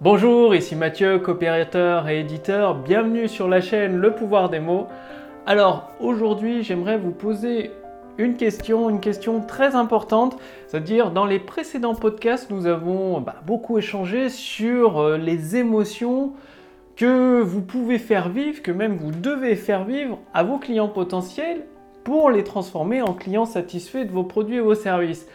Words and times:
Bonjour, 0.00 0.54
ici 0.54 0.76
Mathieu, 0.76 1.18
coopérateur 1.18 2.08
et 2.08 2.20
éditeur. 2.20 2.76
Bienvenue 2.76 3.26
sur 3.26 3.48
la 3.48 3.60
chaîne 3.60 3.96
Le 3.96 4.14
pouvoir 4.14 4.48
des 4.48 4.60
mots. 4.60 4.86
Alors 5.44 5.90
aujourd'hui, 5.98 6.62
j'aimerais 6.62 6.96
vous 6.96 7.10
poser 7.10 7.72
une 8.16 8.36
question, 8.36 8.90
une 8.90 9.00
question 9.00 9.40
très 9.40 9.74
importante. 9.74 10.38
C'est-à-dire, 10.68 11.10
dans 11.10 11.26
les 11.26 11.40
précédents 11.40 11.96
podcasts, 11.96 12.48
nous 12.50 12.68
avons 12.68 13.20
bah, 13.20 13.42
beaucoup 13.44 13.76
échangé 13.76 14.28
sur 14.28 15.00
euh, 15.00 15.16
les 15.16 15.56
émotions 15.56 16.34
que 16.94 17.40
vous 17.40 17.62
pouvez 17.62 17.98
faire 17.98 18.28
vivre, 18.28 18.62
que 18.62 18.70
même 18.70 18.98
vous 18.98 19.10
devez 19.10 19.56
faire 19.56 19.82
vivre 19.82 20.20
à 20.32 20.44
vos 20.44 20.58
clients 20.58 20.86
potentiels 20.86 21.66
pour 22.04 22.30
les 22.30 22.44
transformer 22.44 23.02
en 23.02 23.14
clients 23.14 23.46
satisfaits 23.46 24.04
de 24.04 24.12
vos 24.12 24.22
produits 24.22 24.58
et 24.58 24.60
vos 24.60 24.76
services. 24.76 25.26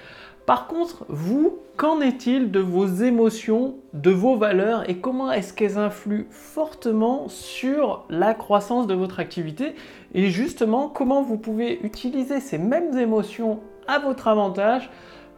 Par 0.45 0.67
contre, 0.67 1.05
vous, 1.07 1.59
qu'en 1.77 2.01
est-il 2.01 2.51
de 2.51 2.59
vos 2.59 2.85
émotions, 2.85 3.75
de 3.93 4.11
vos 4.11 4.35
valeurs 4.35 4.89
et 4.89 4.97
comment 4.97 5.31
est-ce 5.31 5.53
qu'elles 5.53 5.77
influent 5.77 6.25
fortement 6.29 7.29
sur 7.29 8.03
la 8.09 8.33
croissance 8.33 8.85
de 8.85 8.93
votre 8.93 9.19
activité 9.21 9.73
et 10.13 10.29
justement 10.29 10.89
comment 10.89 11.23
vous 11.23 11.37
pouvez 11.37 11.79
utiliser 11.83 12.41
ces 12.41 12.57
mêmes 12.57 12.97
émotions 12.97 13.61
à 13.87 13.99
votre 13.99 14.27
avantage 14.27 14.89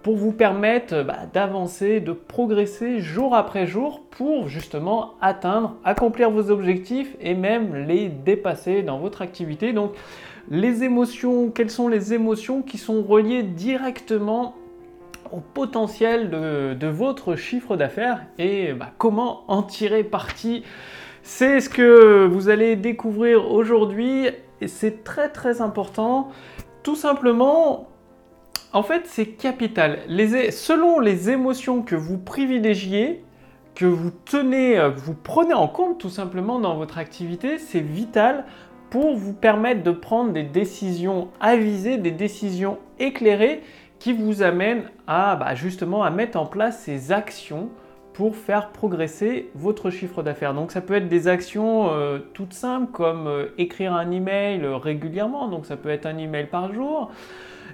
pour 0.02 0.16
vous 0.16 0.32
permettre 0.32 1.04
bah, 1.04 1.20
d'avancer, 1.34 2.00
de 2.00 2.12
progresser 2.12 3.00
jour 3.00 3.36
après 3.36 3.66
jour 3.66 4.02
pour 4.12 4.48
justement 4.48 5.14
atteindre, 5.22 5.76
accomplir 5.84 6.32
vos 6.32 6.52
objectifs 6.52 7.16
et 7.20 7.34
même 7.34 7.76
les 7.88 8.10
dépasser 8.10 8.82
dans 8.82 9.00
votre 9.00 9.22
activité. 9.22 9.72
Donc 9.72 9.94
les 10.50 10.84
émotions, 10.84 11.50
quelles 11.50 11.72
sont 11.72 11.88
les 11.88 12.14
émotions 12.14 12.62
qui 12.62 12.78
sont 12.78 13.02
reliées 13.04 13.44
directement 13.44 14.56
potentiel 15.42 16.30
de, 16.30 16.88
votre 16.88 17.36
chiffre 17.36 17.76
d'affaires 17.76 18.26
et 18.38 18.74
bah, 18.74 18.92
comment 18.98 19.44
en 19.48 19.64
tirer 19.64 20.04
parti. 20.04 20.64
C'est 21.24 21.60
ce 21.60 21.70
que 21.70 22.26
vous 22.26 22.50
allez 22.50 22.76
découvrir 22.76 23.52
aujourd'hui 23.52 24.28
et 24.62 24.68
c'est 24.68 25.04
très 25.04 25.30
très 25.30 25.62
important. 25.62 26.30
Tout 26.84 26.96
simplement, 26.96 27.90
en 28.74 28.84
fait, 28.84 29.04
c'est 29.06 29.28
capital. 29.28 30.00
selon 30.52 31.00
les 31.00 31.30
émotions 31.30 31.82
que 31.82 31.96
vous 31.96 32.18
privilégiez, 32.18 33.24
que 33.74 33.86
vous 33.86 34.12
tenez, 34.26 34.78
euh, 34.78 34.90
vous 34.90 35.14
prenez 35.14 35.54
en 35.54 35.68
compte 35.68 36.00
tout 36.00 36.10
simplement 36.10 36.60
dans 36.60 36.76
votre 36.76 36.98
activité, 36.98 37.58
c'est 37.58 37.82
vital 37.82 38.46
pour 38.90 39.16
vous 39.16 39.34
permettre 39.34 39.84
de 39.84 39.92
prendre 39.92 40.32
des 40.32 40.44
décisions 40.44 41.28
avisées, 41.42 41.98
des 41.98 42.12
décisions 42.12 42.78
éclairées 43.00 43.62
qui 44.06 44.14
vous 44.14 44.44
amènent 44.44 44.84
à 45.08 45.36
bah, 45.36 45.56
justement 45.56 46.04
à 46.04 46.12
mettre 46.12 46.38
en 46.38 46.46
place 46.46 46.78
ces 46.84 47.12
actions 47.12 47.70
pour 48.14 48.36
faire 48.36 48.70
progresser 48.70 49.50
votre 49.56 49.90
chiffre 49.90 50.22
d'affaires. 50.22 50.54
Donc 50.54 50.72
ça 50.72 50.80
peut 50.80 50.94
être 50.94 51.08
des 51.08 51.28
actions 51.28 51.90
euh, 51.90 52.20
toutes 52.36 52.54
simples 52.54 52.92
comme 52.92 53.26
euh, 53.26 53.48
écrire 53.58 53.96
un 53.96 54.12
email 54.12 54.64
régulièrement, 54.64 55.48
donc 55.48 55.66
ça 55.66 55.76
peut 55.76 55.90
être 55.90 56.06
un 56.06 56.20
email 56.20 56.46
par 56.46 56.72
jour, 56.72 57.10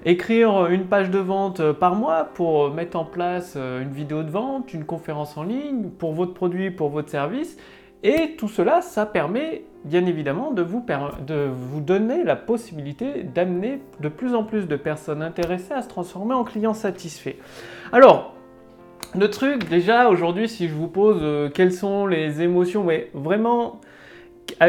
écrire 0.06 0.68
une 0.68 0.86
page 0.86 1.10
de 1.10 1.20
vente 1.20 1.73
par 1.73 1.96
mois 1.96 2.30
pour 2.34 2.73
mettre 2.73 2.98
en 2.98 3.04
place 3.04 3.56
euh, 3.58 3.82
une 3.82 3.92
vidéo 3.92 4.23
de 4.23 4.32
vente, 4.32 4.73
une 4.73 4.86
conférence 4.86 5.36
en 5.36 5.44
ligne 5.44 5.90
pour 5.90 6.14
votre 6.14 6.34
produit, 6.34 6.72
pour 6.72 6.88
votre 6.88 7.10
service. 7.10 7.58
Et 8.04 8.36
tout 8.38 8.48
cela, 8.48 8.82
ça 8.82 9.06
permet 9.06 9.64
bien 9.86 10.06
évidemment 10.06 10.52
de 10.52 10.62
vous, 10.62 10.84
de 11.26 11.50
vous 11.52 11.82
donner 11.82 12.24
la 12.24 12.36
possibilité 12.36 13.24
d'amener 13.24 13.80
de 14.00 14.10
plus 14.10 14.36
en 14.36 14.44
plus 14.44 14.68
de 14.68 14.76
personnes 14.76 15.22
intéressées 15.22 15.74
à 15.74 15.82
se 15.82 15.88
transformer 15.88 16.34
en 16.34 16.44
clients 16.44 16.74
satisfaits. 16.74 17.36
Alors, 17.92 18.36
le 19.18 19.30
truc, 19.30 19.70
déjà 19.70 20.10
aujourd'hui, 20.10 20.48
si 20.48 20.68
je 20.68 20.74
vous 20.74 20.88
pose 20.88 21.20
euh, 21.22 21.50
quelles 21.50 21.74
sont 21.74 22.08
les 22.08 22.42
émotions, 22.42 22.84
mais 22.84 23.10
vraiment, 23.14 23.82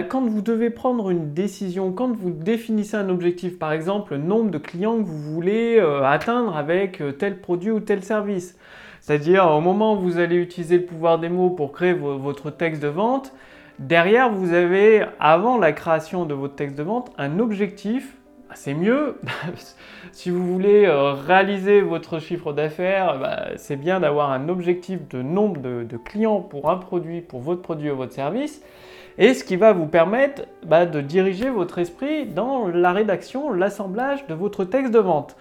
quand 0.08 0.26
vous 0.26 0.42
devez 0.42 0.70
prendre 0.70 1.10
une 1.10 1.32
décision, 1.32 1.92
quand 1.92 2.14
vous 2.14 2.30
définissez 2.30 2.96
un 2.96 3.08
objectif, 3.08 3.58
par 3.58 3.72
exemple, 3.72 4.14
le 4.14 4.18
nombre 4.18 4.50
de 4.50 4.58
clients 4.58 4.98
que 4.98 5.04
vous 5.04 5.32
voulez 5.34 5.78
euh, 5.78 6.02
atteindre 6.04 6.56
avec 6.56 7.00
euh, 7.00 7.12
tel 7.12 7.40
produit 7.40 7.70
ou 7.70 7.80
tel 7.80 8.02
service, 8.02 8.56
c'est-à-dire 9.02 9.50
au 9.50 9.60
moment 9.60 9.94
où 9.94 9.98
vous 9.98 10.18
allez 10.18 10.36
utiliser 10.36 10.78
le 10.78 10.84
pouvoir 10.84 11.18
des 11.18 11.28
mots 11.28 11.50
pour 11.50 11.72
créer 11.72 11.92
votre 11.92 12.50
texte 12.50 12.80
de 12.80 12.86
vente, 12.86 13.32
derrière 13.80 14.30
vous 14.30 14.52
avez, 14.52 15.04
avant 15.18 15.58
la 15.58 15.72
création 15.72 16.24
de 16.24 16.34
votre 16.34 16.54
texte 16.54 16.78
de 16.78 16.84
vente, 16.84 17.10
un 17.18 17.40
objectif. 17.40 18.16
C'est 18.54 18.74
mieux. 18.74 19.18
si 20.12 20.30
vous 20.30 20.46
voulez 20.46 20.84
euh, 20.86 21.14
réaliser 21.14 21.80
votre 21.80 22.20
chiffre 22.20 22.52
d'affaires, 22.52 23.18
bah, 23.18 23.46
c'est 23.56 23.76
bien 23.76 23.98
d'avoir 23.98 24.30
un 24.30 24.48
objectif 24.48 25.08
de 25.08 25.20
nombre 25.20 25.60
de, 25.60 25.96
clients 25.96 26.40
pour 26.40 26.70
un 26.70 26.76
produit, 26.76 27.22
pour 27.22 27.40
votre 27.40 27.62
produit 27.62 27.90
ou 27.90 27.96
votre 27.96 28.12
service. 28.12 28.62
Et 29.18 29.34
ce 29.34 29.42
qui 29.42 29.56
va 29.56 29.72
vous 29.72 29.86
permettre 29.86 30.42
bah, 30.64 30.86
de 30.86 31.00
diriger 31.00 31.50
votre 31.50 31.78
esprit 31.78 32.26
dans 32.26 32.68
la 32.68 32.92
rédaction, 32.92 33.52
l'assemblage 33.52 34.28
de 34.28 34.34
votre 34.34 34.64
texte 34.64 34.92
de 34.92 35.00
vente. 35.00 35.34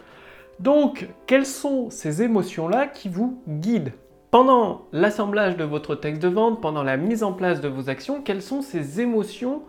Donc, 0.62 1.08
quelles 1.26 1.48
sont 1.48 1.90
ces 1.90 2.22
émotions-là 2.22 2.86
qui 2.86 3.10
vous 3.10 3.42
guident 3.48 3.94
Pendant 4.30 4.86
l'assemblage 4.92 5.58
de 5.58 5.64
votre 5.64 5.96
texte 5.96 6.22
de 6.22 6.28
vente, 6.28 6.62
pendant 6.62 6.84
la 6.84 6.98
mise 6.98 7.24
en 7.24 7.34
place 7.34 7.62
de 7.62 7.68
vos 7.68 7.90
actions, 7.90 8.22
quelles 8.22 8.44
sont 8.44 8.62
ces 8.62 9.02
émotions 9.02 9.64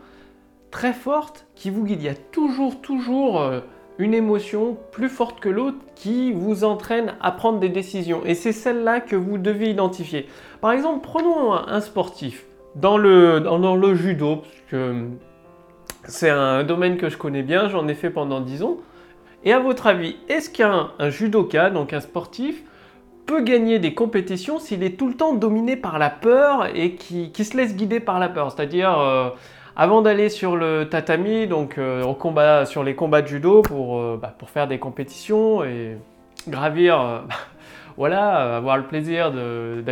très 0.71 0.93
fortes 0.93 1.47
qui 1.55 1.71
vous 1.71 1.85
guident 1.85 2.03
Il 2.03 2.07
y 2.07 2.11
a 2.11 2.15
toujours, 2.15 2.83
toujours 2.83 3.41
euh, 3.41 3.61
une 3.97 4.13
émotion 4.13 4.77
plus 4.91 5.09
forte 5.09 5.41
que 5.41 5.49
l'autre 5.49 5.79
qui 5.95 6.31
vous 6.31 6.63
entraîne 6.63 7.15
à 7.23 7.33
prendre 7.33 7.59
des 7.59 7.71
décisions. 7.71 8.21
Et 8.27 8.35
c'est 8.35 8.53
celle-là 8.53 9.01
que 9.01 9.17
vous 9.17 9.39
devez 9.39 9.71
identifier. 9.71 10.27
Par 10.61 10.73
exemple, 10.73 11.01
prenons 11.03 11.55
un 11.55 11.81
sportif. 11.81 12.45
Dans 12.75 12.99
le, 12.99 13.41
dans, 13.41 13.77
le 13.77 13.95
judo, 13.95 14.37
parce 14.37 14.63
que 14.71 15.09
c'est 16.05 16.31
un 16.31 16.65
domaine 16.65 16.97
que 16.99 17.09
je 17.09 17.17
connais 17.17 17.43
bien, 17.43 17.69
j'en 17.69 17.89
ai 17.89 17.95
fait 17.95 18.11
pendant 18.11 18.41
10 18.41 18.63
ans. 18.63 18.77
Et 19.45 19.53
à 19.53 19.59
votre 19.59 19.87
avis, 19.87 20.17
est-ce 20.29 20.51
qu'un 20.51 20.91
judoka, 21.11 21.71
donc 21.71 21.93
un 21.93 22.01
sportif, 22.01 22.63
peut 23.27 23.43
gagner 23.43 23.79
des 23.79 23.95
compétitions 23.95 24.59
s'il 24.59 24.83
est 24.83 24.99
tout 24.99 25.09
le 25.09 25.15
temps 25.15 25.35
dominé 25.35 25.77
par 25.77 25.99
la 25.99 26.11
peur 26.11 26.67
et 26.75 26.95
qui, 26.95 27.33
se 27.45 27.57
laisse 27.57 27.77
guider 27.77 28.01
par 28.01 28.19
la 28.19 28.29
peur? 28.29 28.53
C'est-à-dire, 28.53 28.99
euh, 28.99 29.31
avant 29.77 30.03
d'aller 30.03 30.29
sur 30.29 30.57
le 30.57 30.89
tatami, 30.89 31.47
donc 31.47 31.79
euh, 31.79 32.13
combat, 32.15 32.67
sur 32.67 32.85
les 32.85 32.95
combats 32.95 33.23
de 33.23 33.29
judo 33.29 33.63
pour, 33.63 33.99
euh, 33.99 34.19
bah, 34.21 34.35
pour 34.39 34.51
faire 34.51 34.69
des 34.69 34.79
compétitions 34.79 35.65
et 35.65 35.97
gravir 36.49 37.25
voilà, 37.97 38.57
avoir 38.57 38.77
le 38.77 38.85
plaisir 38.85 39.33
de, 39.33 39.85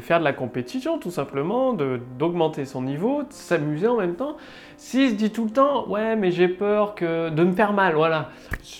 faire 0.00 0.18
de 0.18 0.24
la 0.24 0.32
compétition 0.32 0.98
tout 0.98 1.10
simplement, 1.10 1.72
d'augmenter 1.72 2.64
son 2.64 2.82
niveau, 2.82 3.22
de 3.22 3.32
s'amuser 3.32 3.86
en 3.86 3.96
même 3.96 4.14
temps. 4.14 4.36
S'il 4.76 5.10
se 5.10 5.14
dit 5.14 5.30
tout 5.30 5.44
le 5.44 5.50
temps, 5.50 5.88
ouais, 5.88 6.16
mais 6.16 6.30
j'ai 6.30 6.48
peur 6.48 6.94
que 6.94 7.30
de 7.30 7.44
me 7.44 7.52
faire 7.52 7.72
mal, 7.72 7.94
voilà. 7.94 8.30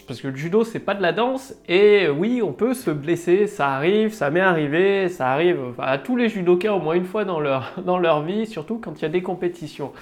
Parce 0.07 0.21
que 0.21 0.29
le 0.29 0.37
judo, 0.37 0.63
c'est 0.65 0.79
pas 0.79 0.95
de 0.95 1.03
la 1.03 1.13
danse, 1.13 1.55
et 1.69 2.09
oui, 2.09 2.41
on 2.43 2.53
peut 2.53 2.75
se 2.75 2.91
blesser, 2.91 3.47
ça 3.47 3.71
arrive, 3.71 4.13
ça 4.13 4.31
m'est 4.31 4.41
arrivé, 4.41 5.09
ça 5.09 5.29
arrive 5.29 5.59
à 5.79 5.99
tous 5.99 6.17
les 6.17 6.29
judokas 6.29 6.73
au 6.73 6.81
moins 6.81 6.95
une 6.95 7.05
fois 7.05 7.25
dans 7.25 7.41
leur, 7.41 7.73
dans 7.85 7.99
leur 7.99 8.23
vie, 8.23 8.47
surtout 8.47 8.79
quand 8.83 9.01
il 9.01 9.03
y 9.03 9.07
a 9.07 9.11
des 9.11 9.23
compétitions. 9.23 9.93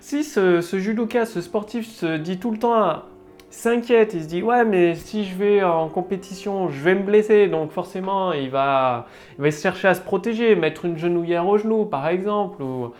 Si 0.00 0.24
ce 0.24 0.60
judoka, 0.78 1.26
ce 1.26 1.40
sportif 1.40 1.86
se 1.86 2.16
dit 2.16 2.38
tout 2.38 2.52
le 2.52 2.58
temps, 2.58 3.02
s'inquiète, 3.50 4.14
il 4.14 4.22
se 4.22 4.28
dit 4.28 4.42
ouais 4.42 4.64
mais 4.64 4.94
si 4.94 5.24
je 5.24 5.36
vais 5.36 5.62
en 5.62 5.88
compétition, 5.88 6.70
je 6.70 6.80
vais 6.80 6.94
me 6.94 7.02
blesser, 7.02 7.48
donc 7.48 7.72
forcément 7.72 8.32
il 8.32 8.48
va, 8.48 9.06
il 9.38 9.42
va 9.42 9.50
chercher 9.50 9.88
à 9.88 9.94
se 9.94 10.00
protéger, 10.00 10.54
mettre 10.54 10.84
une 10.84 10.96
genouillère 10.96 11.46
au 11.46 11.58
genou 11.58 11.84
par 11.84 12.08
exemple, 12.08 12.62
ou, 12.62 12.92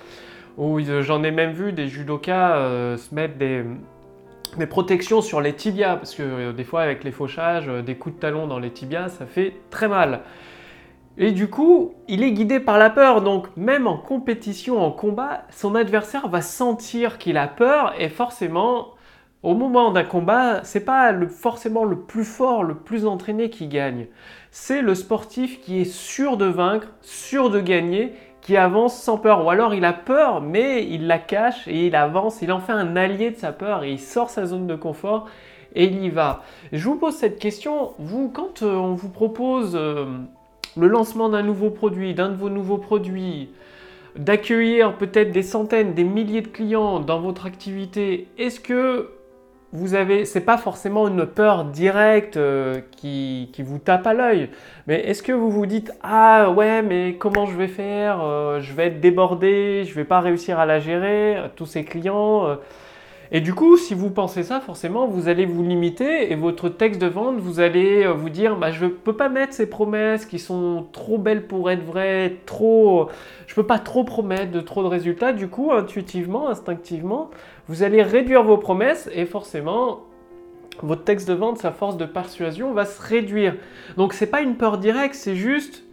ou 0.58 0.80
j'en 1.02 1.22
ai 1.22 1.30
même 1.30 1.52
vu 1.52 1.72
des 1.72 1.88
judokas 1.88 2.56
euh, 2.56 2.96
se 2.96 3.14
mettre 3.14 3.36
des, 3.38 3.64
des, 4.58 4.66
protections 4.66 5.22
sur 5.22 5.40
les 5.40 5.54
tibias, 5.54 5.96
parce 5.96 6.14
que 6.14 6.22
euh, 6.22 6.52
des 6.52 6.64
fois 6.64 6.82
avec 6.82 7.04
les 7.04 7.12
fauchages, 7.12 7.68
euh, 7.68 7.82
des 7.82 7.94
coups 7.94 8.16
de 8.16 8.20
talon 8.20 8.46
dans 8.46 8.58
les 8.58 8.70
tibias, 8.70 9.08
ça 9.08 9.26
fait 9.26 9.54
très 9.70 9.88
mal. 9.88 10.20
Et 11.16 11.32
du 11.32 11.48
coup, 11.48 11.94
il 12.08 12.22
est 12.22 12.32
guidé 12.32 12.60
par 12.60 12.78
la 12.78 12.88
peur, 12.88 13.20
donc 13.20 13.48
même 13.56 13.86
en 13.86 13.98
compétition, 13.98 14.82
en 14.82 14.90
combat, 14.90 15.42
son 15.50 15.74
adversaire 15.74 16.28
va 16.28 16.40
sentir 16.40 17.18
qu'il 17.18 17.36
a 17.36 17.46
peur 17.46 17.94
et 17.98 18.08
forcément 18.08 18.94
au 19.42 19.54
moment 19.54 19.90
d'un 19.90 20.04
combat, 20.04 20.62
c'est 20.64 20.84
pas 20.84 21.14
forcément 21.28 21.84
le 21.84 22.00
plus 22.00 22.24
fort, 22.24 22.62
le 22.62 22.74
plus 22.74 23.06
entraîné 23.06 23.48
qui 23.48 23.68
gagne. 23.68 24.06
C'est 24.50 24.82
le 24.82 24.94
sportif 24.94 25.60
qui 25.60 25.80
est 25.80 25.90
sûr 25.90 26.36
de 26.36 26.44
vaincre, 26.44 26.88
sûr 27.00 27.48
de 27.48 27.60
gagner, 27.60 28.12
qui 28.42 28.56
avance 28.56 29.00
sans 29.00 29.16
peur. 29.16 29.44
Ou 29.44 29.50
alors 29.50 29.74
il 29.74 29.84
a 29.86 29.94
peur, 29.94 30.42
mais 30.42 30.86
il 30.86 31.06
la 31.06 31.18
cache 31.18 31.66
et 31.68 31.86
il 31.86 31.96
avance. 31.96 32.42
Il 32.42 32.52
en 32.52 32.60
fait 32.60 32.72
un 32.72 32.96
allié 32.96 33.30
de 33.30 33.36
sa 33.36 33.52
peur 33.52 33.82
et 33.84 33.92
il 33.92 34.00
sort 34.00 34.28
sa 34.28 34.44
zone 34.44 34.66
de 34.66 34.76
confort 34.76 35.26
et 35.74 35.84
il 35.84 36.04
y 36.04 36.10
va. 36.10 36.42
Je 36.72 36.84
vous 36.84 36.96
pose 36.96 37.14
cette 37.14 37.38
question. 37.38 37.94
Vous, 37.98 38.28
quand 38.28 38.62
euh, 38.62 38.74
on 38.74 38.94
vous 38.94 39.08
propose 39.08 39.74
euh, 39.74 40.04
le 40.76 40.86
lancement 40.86 41.30
d'un 41.30 41.42
nouveau 41.42 41.70
produit, 41.70 42.12
d'un 42.12 42.28
de 42.28 42.36
vos 42.36 42.50
nouveaux 42.50 42.78
produits, 42.78 43.50
d'accueillir 44.16 44.98
peut-être 44.98 45.30
des 45.30 45.42
centaines, 45.42 45.94
des 45.94 46.04
milliers 46.04 46.42
de 46.42 46.48
clients 46.48 47.00
dans 47.00 47.20
votre 47.20 47.46
activité, 47.46 48.28
est-ce 48.36 48.60
que 48.60 49.10
vous 49.72 49.94
avez, 49.94 50.24
c'est 50.24 50.40
pas 50.40 50.58
forcément 50.58 51.06
une 51.06 51.26
peur 51.26 51.64
directe 51.64 52.36
euh, 52.36 52.80
qui, 52.96 53.50
qui, 53.52 53.62
vous 53.62 53.78
tape 53.78 54.06
à 54.06 54.14
l'œil, 54.14 54.50
mais 54.86 55.00
est-ce 55.00 55.22
que 55.22 55.32
vous 55.32 55.50
vous 55.50 55.66
dites 55.66 55.92
ah 56.02 56.50
ouais 56.50 56.82
mais 56.82 57.14
comment 57.18 57.46
je 57.46 57.56
vais 57.56 57.68
faire, 57.68 58.20
euh, 58.22 58.60
je 58.60 58.72
vais 58.72 58.86
être 58.88 59.00
débordé, 59.00 59.84
je 59.86 59.94
vais 59.94 60.04
pas 60.04 60.20
réussir 60.20 60.58
à 60.58 60.66
la 60.66 60.80
gérer, 60.80 61.36
tous 61.56 61.66
ces 61.66 61.84
clients. 61.84 62.58
Euh. 63.32 63.36
et 63.36 63.40
du 63.40 63.54
coup, 63.54 63.76
si 63.76 63.94
vous 63.94 64.10
pensez 64.10 64.42
ça, 64.42 64.60
forcément, 64.60 65.06
vous 65.06 65.28
allez 65.28 65.46
vous 65.46 65.62
limiter 65.62 66.32
et 66.32 66.34
votre 66.34 66.68
texte 66.68 67.00
de 67.00 67.06
vente, 67.06 67.38
vous 67.38 67.60
allez 67.60 68.06
vous 68.06 68.30
dire 68.30 68.56
bah 68.56 68.70
je 68.70 68.86
peux 68.86 69.16
pas 69.16 69.28
mettre 69.28 69.54
ces 69.54 69.68
promesses 69.68 70.26
qui 70.26 70.38
sont 70.38 70.86
trop 70.92 71.18
belles 71.18 71.46
pour 71.46 71.70
être 71.70 71.84
vraies, 71.84 72.36
trop, 72.46 73.08
je 73.46 73.54
peux 73.54 73.66
pas 73.66 73.78
trop 73.78 74.04
promettre 74.04 74.50
de 74.52 74.60
trop 74.60 74.82
de 74.82 74.88
résultats. 74.88 75.32
Du 75.32 75.48
coup, 75.48 75.72
intuitivement, 75.72 76.48
instinctivement 76.48 77.30
vous 77.70 77.84
allez 77.84 78.02
réduire 78.02 78.42
vos 78.42 78.58
promesses 78.58 79.08
et 79.14 79.26
forcément, 79.26 80.00
votre 80.82 81.04
texte 81.04 81.28
de 81.28 81.34
vente, 81.34 81.58
sa 81.58 81.70
force 81.70 81.96
de 81.96 82.04
persuasion 82.04 82.72
va 82.72 82.84
se 82.84 83.00
réduire. 83.00 83.54
Donc 83.96 84.12
c'est 84.12 84.26
pas 84.26 84.40
une 84.40 84.56
peur 84.56 84.76
directe, 84.76 85.14
c'est 85.14 85.36
juste 85.36 85.84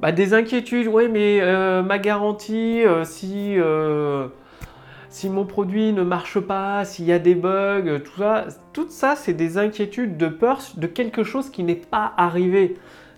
bah, 0.00 0.10
des 0.10 0.34
inquiétudes. 0.34 0.88
Oui, 0.88 1.06
mais 1.08 1.38
euh, 1.40 1.82
ma 1.82 1.98
garantie, 1.98 2.84
euh, 2.84 3.04
si, 3.04 3.54
euh, 3.56 4.26
si 5.14 5.30
mon 5.30 5.44
produit 5.44 5.92
ne 5.92 6.02
marche 6.02 6.40
pas, 6.40 6.84
s'il 6.84 7.04
y 7.04 7.12
a 7.12 7.20
des 7.20 7.36
bugs, 7.36 8.00
tout 8.04 8.18
ça, 8.18 8.46
tout 8.72 8.86
ça, 8.88 9.14
c'est 9.14 9.32
des 9.32 9.58
inquiétudes 9.58 10.16
de 10.16 10.26
peur 10.26 10.58
de 10.76 10.88
quelque 10.88 11.22
chose 11.22 11.50
qui 11.50 11.62
n'est 11.62 11.76
pas 11.76 12.12
arrivé. 12.16 12.74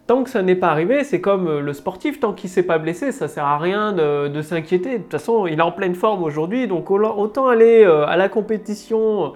Tant 0.06 0.22
que 0.22 0.28
ça 0.28 0.42
n'est 0.42 0.56
pas 0.56 0.68
arrivé, 0.68 1.04
c'est 1.04 1.22
comme 1.22 1.48
euh, 1.48 1.60
le 1.62 1.72
sportif, 1.72 2.20
tant 2.20 2.34
qu'il 2.34 2.50
s'est 2.50 2.64
pas 2.64 2.76
blessé, 2.76 3.12
ça 3.12 3.28
sert 3.28 3.46
à 3.46 3.56
rien 3.56 3.92
de, 3.94 4.42
s'inquiéter. 4.42 4.98
De 4.98 5.02
toute 5.04 5.12
façon, 5.12 5.46
il 5.46 5.58
est 5.58 5.62
en 5.62 5.72
pleine 5.72 5.94
forme 5.94 6.22
aujourd'hui, 6.22 6.68
donc 6.68 6.90
autant 6.90 7.48
aller 7.48 7.82
euh, 7.82 8.04
à 8.06 8.18
la 8.18 8.28
compétition 8.28 9.32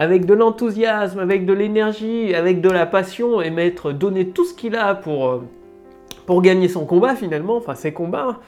avec 0.00 0.26
de 0.26 0.34
l'enthousiasme, 0.34 1.20
avec 1.20 1.46
de 1.46 1.52
l'énergie, 1.52 2.34
avec 2.34 2.60
de 2.60 2.70
la 2.70 2.86
passion 2.86 3.40
et 3.40 3.50
mettre, 3.50 3.92
donner 3.92 4.30
tout 4.30 4.44
ce 4.44 4.52
qu'il 4.52 4.74
a 4.74 4.96
pour, 4.96 5.28
euh, 5.28 5.44
pour 6.26 6.42
gagner 6.42 6.66
son 6.66 6.86
combat 6.86 7.14
finalement, 7.14 7.56
enfin 7.56 7.76
ses 7.76 7.92
combats. 7.92 8.40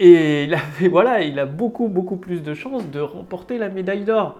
Et 0.00 0.44
il 0.44 0.54
a, 0.54 0.60
voilà, 0.90 1.22
il 1.22 1.38
a 1.38 1.46
beaucoup, 1.46 1.86
beaucoup 1.86 2.16
plus 2.16 2.42
de 2.42 2.54
chances 2.54 2.90
de 2.90 3.00
remporter 3.00 3.58
la 3.58 3.68
médaille 3.68 4.04
d'or. 4.04 4.38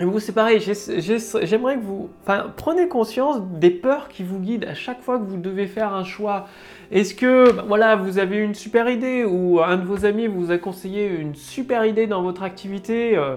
Et 0.00 0.04
vous, 0.04 0.20
c'est 0.20 0.32
pareil, 0.32 0.60
j'aimerais 0.60 1.74
que 1.74 1.82
vous 1.82 2.08
enfin, 2.22 2.52
prenez 2.56 2.86
conscience 2.86 3.40
des 3.58 3.70
peurs 3.70 4.08
qui 4.08 4.22
vous 4.22 4.38
guident 4.38 4.66
à 4.66 4.74
chaque 4.74 5.00
fois 5.00 5.18
que 5.18 5.24
vous 5.24 5.38
devez 5.38 5.66
faire 5.66 5.92
un 5.92 6.04
choix. 6.04 6.46
Est-ce 6.92 7.16
que 7.16 7.50
bah, 7.50 7.64
voilà, 7.66 7.96
vous 7.96 8.18
avez 8.18 8.36
une 8.36 8.54
super 8.54 8.88
idée 8.88 9.24
ou 9.24 9.60
un 9.60 9.76
de 9.76 9.84
vos 9.84 10.04
amis 10.04 10.28
vous 10.28 10.52
a 10.52 10.58
conseillé 10.58 11.08
une 11.08 11.34
super 11.34 11.84
idée 11.84 12.06
dans 12.06 12.22
votre 12.22 12.44
activité 12.44 13.16
euh, 13.16 13.36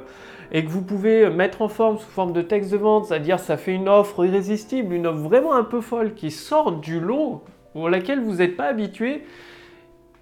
et 0.51 0.63
que 0.63 0.69
vous 0.69 0.83
pouvez 0.83 1.31
mettre 1.31 1.63
en 1.63 1.67
forme 1.67 1.97
sous 1.97 2.11
forme 2.11 2.33
de 2.33 2.43
texte 2.43 2.71
de 2.71 2.77
vente, 2.77 3.05
c'est-à-dire 3.05 3.39
ça 3.39 3.57
fait 3.57 3.73
une 3.73 3.89
offre 3.89 4.23
irrésistible, 4.23 4.93
une 4.93 5.07
offre 5.07 5.21
vraiment 5.21 5.55
un 5.55 5.63
peu 5.63 5.81
folle 5.81 6.13
qui 6.13 6.29
sort 6.29 6.73
du 6.73 6.99
lot 6.99 7.43
pour 7.73 7.89
laquelle 7.89 8.19
vous 8.19 8.35
n'êtes 8.35 8.55
pas 8.55 8.65
habitué 8.65 9.23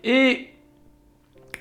et 0.03 0.49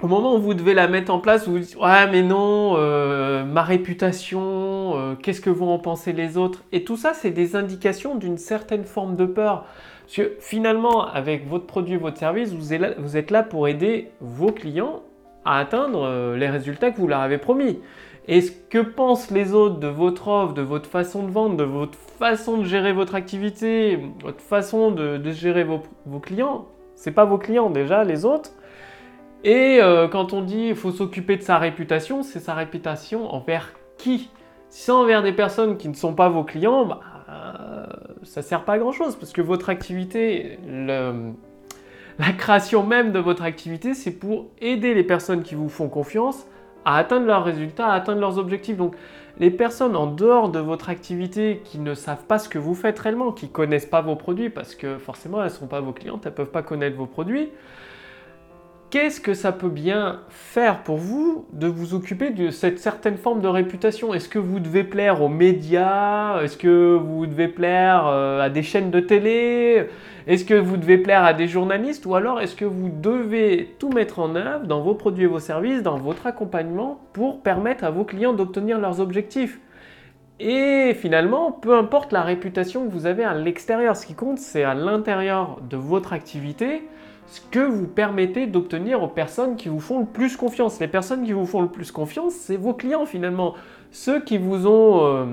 au 0.00 0.06
moment 0.06 0.36
où 0.36 0.38
vous 0.38 0.54
devez 0.54 0.74
la 0.74 0.86
mettre 0.86 1.12
en 1.12 1.18
place, 1.18 1.46
vous 1.46 1.54
vous 1.54 1.58
dites 1.58 1.76
Ouais, 1.76 2.08
mais 2.10 2.22
non, 2.22 2.74
euh, 2.76 3.44
ma 3.44 3.62
réputation, 3.62 4.96
euh, 4.96 5.14
qu'est-ce 5.16 5.40
que 5.40 5.50
vont 5.50 5.72
en 5.72 5.78
penser 5.78 6.12
les 6.12 6.36
autres? 6.36 6.62
Et 6.70 6.84
tout 6.84 6.96
ça, 6.96 7.14
c'est 7.14 7.32
des 7.32 7.56
indications 7.56 8.14
d'une 8.14 8.38
certaine 8.38 8.84
forme 8.84 9.16
de 9.16 9.26
peur. 9.26 9.64
Parce 10.02 10.16
que 10.16 10.36
finalement, 10.38 11.04
avec 11.04 11.48
votre 11.48 11.66
produit, 11.66 11.96
votre 11.96 12.16
service, 12.16 12.52
vous 12.52 13.16
êtes 13.16 13.30
là, 13.30 13.42
pour 13.42 13.66
aider 13.66 14.10
vos 14.20 14.52
clients 14.52 15.02
à 15.44 15.58
atteindre 15.58 16.04
euh, 16.04 16.36
les 16.36 16.48
résultats 16.48 16.92
que 16.92 16.98
vous 16.98 17.08
leur 17.08 17.20
avez 17.20 17.38
promis. 17.38 17.80
Et 18.28 18.40
ce 18.40 18.52
que 18.52 18.78
pensent 18.78 19.30
les 19.30 19.52
autres 19.52 19.80
de 19.80 19.88
votre 19.88 20.28
offre, 20.28 20.54
de 20.54 20.62
votre 20.62 20.88
façon 20.88 21.24
de 21.24 21.30
vendre, 21.30 21.56
de 21.56 21.64
votre 21.64 21.98
façon 21.98 22.58
de 22.58 22.64
gérer 22.64 22.92
votre 22.92 23.14
activité, 23.14 23.98
votre 24.22 24.42
façon 24.42 24.90
de, 24.90 25.30
gérer 25.30 25.64
vos 25.64 25.80
clients, 26.20 26.66
c'est 26.98 27.12
pas 27.12 27.24
vos 27.24 27.38
clients 27.38 27.70
déjà, 27.70 28.04
les 28.04 28.24
autres 28.24 28.50
et 29.44 29.78
euh, 29.80 30.08
quand 30.08 30.32
on 30.32 30.42
dit 30.42 30.66
qu'il 30.66 30.74
faut 30.74 30.90
s'occuper 30.90 31.36
de 31.36 31.42
sa 31.42 31.58
réputation, 31.58 32.22
c'est 32.22 32.40
sa 32.40 32.54
réputation 32.54 33.32
envers 33.32 33.72
qui? 33.96 34.30
Si 34.68 34.84
c'est 34.84 34.92
envers 34.92 35.22
des 35.22 35.32
personnes 35.32 35.76
qui 35.76 35.88
ne 35.88 35.94
sont 35.94 36.12
pas 36.14 36.28
vos 36.28 36.44
clients, 36.44 36.84
bah, 36.86 37.00
euh, 37.30 37.86
ça 38.24 38.42
sert 38.42 38.64
pas 38.64 38.74
à 38.74 38.78
grand 38.78 38.92
chose 38.92 39.16
parce 39.16 39.32
que 39.32 39.40
votre 39.40 39.70
activité, 39.70 40.58
la 40.66 42.32
création 42.36 42.82
même 42.82 43.12
de 43.12 43.18
votre 43.18 43.44
activité, 43.44 43.94
c'est 43.94 44.10
pour 44.10 44.46
aider 44.60 44.92
les 44.92 45.04
personnes 45.04 45.42
qui 45.42 45.54
vous 45.54 45.68
font 45.68 45.88
confiance 45.88 46.46
à 46.84 46.96
atteindre 46.96 47.26
leurs 47.26 47.44
résultats, 47.44 47.86
à 47.86 47.94
atteindre 47.94 48.20
leurs 48.20 48.38
objectifs. 48.38 48.76
Les 49.40 49.50
personnes 49.50 49.96
en 49.96 50.06
dehors 50.06 50.50
de 50.50 50.58
votre 50.58 50.88
activité 50.88 51.62
qui 51.64 51.78
ne 51.78 51.94
savent 51.94 52.24
pas 52.24 52.38
ce 52.38 52.48
que 52.48 52.58
vous 52.58 52.74
faites 52.74 52.98
réellement, 52.98 53.32
qui 53.32 53.46
ne 53.46 53.50
connaissent 53.50 53.86
pas 53.86 54.00
vos 54.00 54.16
produits 54.16 54.50
parce 54.50 54.74
que 54.74 54.98
forcément 54.98 55.38
elles 55.38 55.50
ne 55.50 55.56
sont 55.56 55.66
pas 55.66 55.80
vos 55.80 55.92
clientes, 55.92 56.22
elles 56.24 56.32
ne 56.32 56.36
peuvent 56.36 56.50
pas 56.50 56.62
connaître 56.62 56.96
vos 56.96 57.06
produits, 57.06 57.48
Qu'est-ce 58.90 59.20
que 59.20 59.34
ça 59.34 59.52
peut 59.52 59.68
bien 59.68 60.20
faire 60.30 60.82
pour 60.82 60.96
vous 60.96 61.44
de 61.52 61.66
vous 61.66 61.92
occuper 61.92 62.30
de 62.30 62.48
cette 62.48 62.78
certaine 62.78 63.18
forme 63.18 63.42
de 63.42 63.48
réputation? 63.48 64.14
Est-ce 64.14 64.30
que 64.30 64.38
vous 64.38 64.60
devez 64.60 64.82
plaire 64.82 65.20
aux 65.20 65.28
médias? 65.28 66.40
Est-ce 66.42 66.56
que 66.56 66.96
vous 66.96 67.26
devez 67.26 67.48
plaire 67.48 68.06
euh, 68.06 68.40
à 68.40 68.48
des 68.48 68.62
chaînes 68.62 68.90
de 68.90 69.00
télé? 69.00 69.88
Est-ce 70.26 70.46
que 70.46 70.54
vous 70.54 70.78
devez 70.78 70.96
plaire 70.96 71.22
à 71.22 71.34
des 71.34 71.48
journalistes? 71.48 72.06
Ou 72.06 72.14
alors 72.14 72.40
est-ce 72.40 72.56
que 72.56 72.64
vous 72.64 72.88
devez 72.88 73.74
tout 73.78 73.90
mettre 73.90 74.20
en 74.20 74.34
œuvre 74.34 74.66
dans 74.66 74.80
vos 74.80 74.94
produits 74.94 75.24
et 75.24 75.28
vos 75.28 75.38
services, 75.38 75.82
dans 75.82 75.98
votre 75.98 76.26
accompagnement 76.26 76.98
pour 77.12 77.42
permettre 77.42 77.84
à 77.84 77.90
vos 77.90 78.04
clients 78.04 78.32
d'obtenir 78.32 78.78
leurs 78.78 79.00
objectifs? 79.00 79.60
Et 80.40 80.94
finalement, 80.94 81.52
peu 81.52 81.76
importe 81.76 82.12
la 82.12 82.22
réputation 82.22 82.86
que 82.86 82.92
vous 82.92 83.04
avez 83.04 83.24
à 83.24 83.34
l'extérieur, 83.34 83.96
ce 83.96 84.06
qui 84.06 84.14
compte, 84.14 84.38
c'est 84.38 84.62
à 84.62 84.72
l'intérieur 84.72 85.58
de 85.68 85.76
votre 85.76 86.14
activité, 86.14 86.84
ce 87.28 87.40
que 87.50 87.60
vous 87.60 87.86
permettez 87.86 88.46
d'obtenir 88.46 89.02
aux 89.02 89.08
personnes 89.08 89.56
qui 89.56 89.68
vous 89.68 89.80
font 89.80 90.00
le 90.00 90.06
plus 90.06 90.36
confiance. 90.36 90.80
Les 90.80 90.88
personnes 90.88 91.24
qui 91.24 91.32
vous 91.32 91.46
font 91.46 91.60
le 91.60 91.68
plus 91.68 91.92
confiance, 91.92 92.32
c'est 92.34 92.56
vos 92.56 92.74
clients 92.74 93.06
finalement. 93.06 93.54
Ceux 93.90 94.20
qui 94.20 94.38
vous 94.38 94.66
ont 94.66 95.04
euh, 95.04 95.24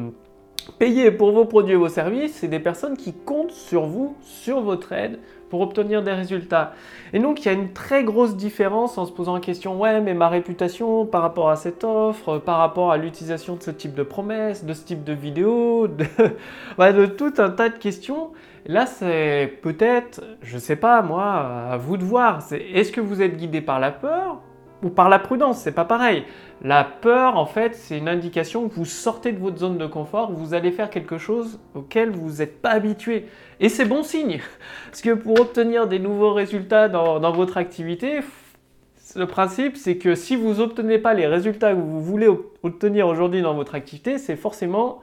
payé 0.77 1.11
pour 1.11 1.31
vos 1.31 1.45
produits 1.45 1.73
et 1.73 1.77
vos 1.77 1.87
services, 1.87 2.35
c'est 2.35 2.47
des 2.47 2.59
personnes 2.59 2.97
qui 2.97 3.13
comptent 3.13 3.51
sur 3.51 3.85
vous, 3.85 4.15
sur 4.21 4.61
votre 4.61 4.91
aide, 4.91 5.19
pour 5.49 5.61
obtenir 5.61 6.03
des 6.03 6.11
résultats. 6.11 6.73
Et 7.13 7.19
donc 7.19 7.41
il 7.41 7.45
y 7.45 7.49
a 7.49 7.53
une 7.53 7.71
très 7.71 8.03
grosse 8.03 8.35
différence 8.35 8.97
en 8.97 9.05
se 9.05 9.11
posant 9.11 9.35
la 9.35 9.39
question, 9.39 9.79
ouais, 9.79 10.01
mais 10.01 10.13
ma 10.13 10.27
réputation 10.27 11.05
par 11.05 11.21
rapport 11.21 11.49
à 11.49 11.55
cette 11.55 11.83
offre, 11.85 12.39
par 12.39 12.57
rapport 12.57 12.91
à 12.91 12.97
l'utilisation 12.97 13.55
de 13.55 13.63
ce 13.63 13.71
type 13.71 13.93
de 13.93 14.03
promesses, 14.03 14.65
de 14.65 14.73
ce 14.73 14.83
type 14.83 15.03
de 15.03 15.13
vidéo, 15.13 15.87
de, 15.87 16.05
de 16.91 17.05
tout 17.05 17.33
un 17.37 17.49
tas 17.51 17.69
de 17.69 17.77
questions. 17.77 18.31
Là, 18.67 18.87
c'est 18.87 19.59
peut-être, 19.61 20.21
je 20.41 20.57
sais 20.57 20.75
pas 20.75 21.01
moi, 21.03 21.69
à 21.71 21.77
vous 21.77 21.97
de 21.97 22.03
voir. 22.03 22.39
Est-ce 22.51 22.91
que 22.91 23.01
vous 23.01 23.21
êtes 23.21 23.37
guidé 23.37 23.61
par 23.61 23.79
la 23.79 23.91
peur 23.91 24.41
ou 24.81 24.89
par 24.89 25.07
la 25.07 25.19
prudence? 25.19 25.59
C'est 25.59 25.71
pas 25.71 25.85
pareil. 25.85 26.23
La 26.63 26.83
peur, 26.83 27.37
en 27.37 27.45
fait, 27.45 27.75
c'est 27.75 27.97
une 27.97 28.09
indication 28.09 28.67
que 28.67 28.73
vous 28.73 28.85
sortez 28.85 29.33
de 29.33 29.39
votre 29.39 29.57
zone 29.57 29.77
de 29.77 29.85
confort, 29.85 30.31
vous 30.31 30.55
allez 30.55 30.71
faire 30.71 30.89
quelque 30.89 31.19
chose 31.19 31.59
auquel 31.75 32.09
vous 32.09 32.37
n'êtes 32.37 32.59
pas 32.61 32.71
habitué. 32.71 33.27
Et 33.59 33.69
c'est 33.69 33.85
bon 33.85 34.01
signe. 34.01 34.39
Parce 34.85 35.01
que 35.01 35.13
pour 35.13 35.39
obtenir 35.39 35.87
des 35.87 35.99
nouveaux 35.99 36.33
résultats 36.33 36.89
dans 36.89 37.31
votre 37.31 37.57
activité, 37.57 38.21
le 39.15 39.27
principe, 39.27 39.77
c'est 39.77 39.97
que 39.97 40.15
si 40.15 40.35
vous 40.35 40.55
n'obtenez 40.55 40.97
pas 40.97 41.13
les 41.13 41.27
résultats 41.27 41.71
que 41.71 41.79
vous 41.79 42.01
voulez 42.01 42.27
obtenir 42.63 43.07
aujourd'hui 43.07 43.41
dans 43.41 43.53
votre 43.53 43.75
activité, 43.75 44.17
c'est 44.17 44.35
forcément 44.35 45.01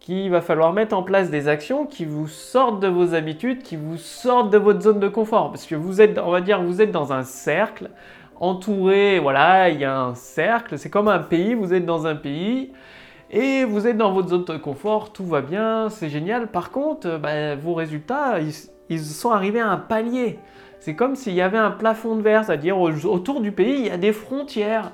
qu'il 0.00 0.30
va 0.30 0.40
falloir 0.40 0.72
mettre 0.72 0.96
en 0.96 1.02
place 1.02 1.30
des 1.30 1.48
actions 1.48 1.86
qui 1.86 2.04
vous 2.04 2.28
sortent 2.28 2.80
de 2.80 2.88
vos 2.88 3.14
habitudes, 3.14 3.62
qui 3.62 3.76
vous 3.76 3.96
sortent 3.96 4.50
de 4.50 4.58
votre 4.58 4.80
zone 4.80 5.00
de 5.00 5.08
confort. 5.08 5.50
Parce 5.50 5.66
que 5.66 5.74
vous 5.74 6.00
êtes, 6.00 6.18
on 6.18 6.30
va 6.30 6.40
dire, 6.40 6.62
vous 6.62 6.80
êtes 6.80 6.92
dans 6.92 7.12
un 7.12 7.22
cercle, 7.22 7.90
entouré, 8.40 9.18
voilà, 9.18 9.68
il 9.68 9.80
y 9.80 9.84
a 9.84 9.98
un 9.98 10.14
cercle, 10.14 10.78
c'est 10.78 10.90
comme 10.90 11.08
un 11.08 11.18
pays, 11.18 11.54
vous 11.54 11.74
êtes 11.74 11.84
dans 11.84 12.06
un 12.06 12.14
pays, 12.14 12.72
et 13.30 13.64
vous 13.64 13.86
êtes 13.86 13.96
dans 13.96 14.12
votre 14.12 14.28
zone 14.28 14.44
de 14.44 14.56
confort, 14.56 15.12
tout 15.12 15.26
va 15.26 15.40
bien, 15.40 15.90
c'est 15.90 16.08
génial. 16.08 16.46
Par 16.48 16.70
contre, 16.70 17.18
bah, 17.18 17.56
vos 17.56 17.74
résultats, 17.74 18.40
ils, 18.40 18.52
ils, 18.88 19.00
sont 19.00 19.30
arrivés 19.30 19.60
à 19.60 19.68
un 19.68 19.76
palier. 19.76 20.38
C'est 20.80 20.94
comme 20.94 21.16
s'il 21.16 21.34
y 21.34 21.42
avait 21.42 21.58
un 21.58 21.72
plafond 21.72 22.16
de 22.16 22.22
verre, 22.22 22.44
c'est-à-dire 22.44 22.78
autour 22.78 23.40
du 23.40 23.52
pays, 23.52 23.80
il 23.80 23.86
y 23.86 23.90
a 23.90 23.98
des 23.98 24.12
frontières. 24.12 24.92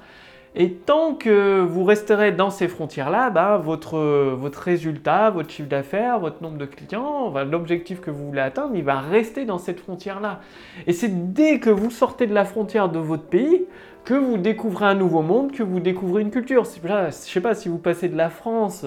Et 0.56 0.70
tant 0.70 1.14
que 1.14 1.60
vous 1.62 1.82
resterez 1.82 2.30
dans 2.30 2.50
ces 2.50 2.68
frontières-là, 2.68 3.58
votre, 3.58 3.98
votre 4.34 4.60
résultat, 4.60 5.30
votre 5.30 5.50
chiffre 5.50 5.68
d'affaires, 5.68 6.20
votre 6.20 6.42
nombre 6.42 6.58
de 6.58 6.64
clients, 6.64 7.34
l'objectif 7.44 8.00
que 8.00 8.12
vous 8.12 8.26
voulez 8.26 8.40
atteindre, 8.40 8.76
il 8.76 8.84
va 8.84 9.00
rester 9.00 9.46
dans 9.46 9.58
cette 9.58 9.80
frontière-là. 9.80 10.40
Et 10.86 10.92
c'est 10.92 11.32
dès 11.32 11.58
que 11.58 11.70
vous 11.70 11.90
sortez 11.90 12.28
de 12.28 12.34
la 12.34 12.44
frontière 12.44 12.88
de 12.88 13.00
votre 13.00 13.24
pays 13.24 13.64
que 14.04 14.14
vous 14.14 14.36
découvrez 14.36 14.86
un 14.86 14.94
nouveau 14.94 15.22
monde, 15.22 15.50
que 15.50 15.62
vous 15.62 15.80
découvrez 15.80 16.22
une 16.22 16.30
culture. 16.30 16.64
je 16.64 17.06
ne 17.06 17.10
sais 17.10 17.40
pas 17.40 17.54
si 17.54 17.68
vous 17.68 17.78
passez 17.78 18.08
de 18.08 18.16
la 18.16 18.30
France 18.30 18.86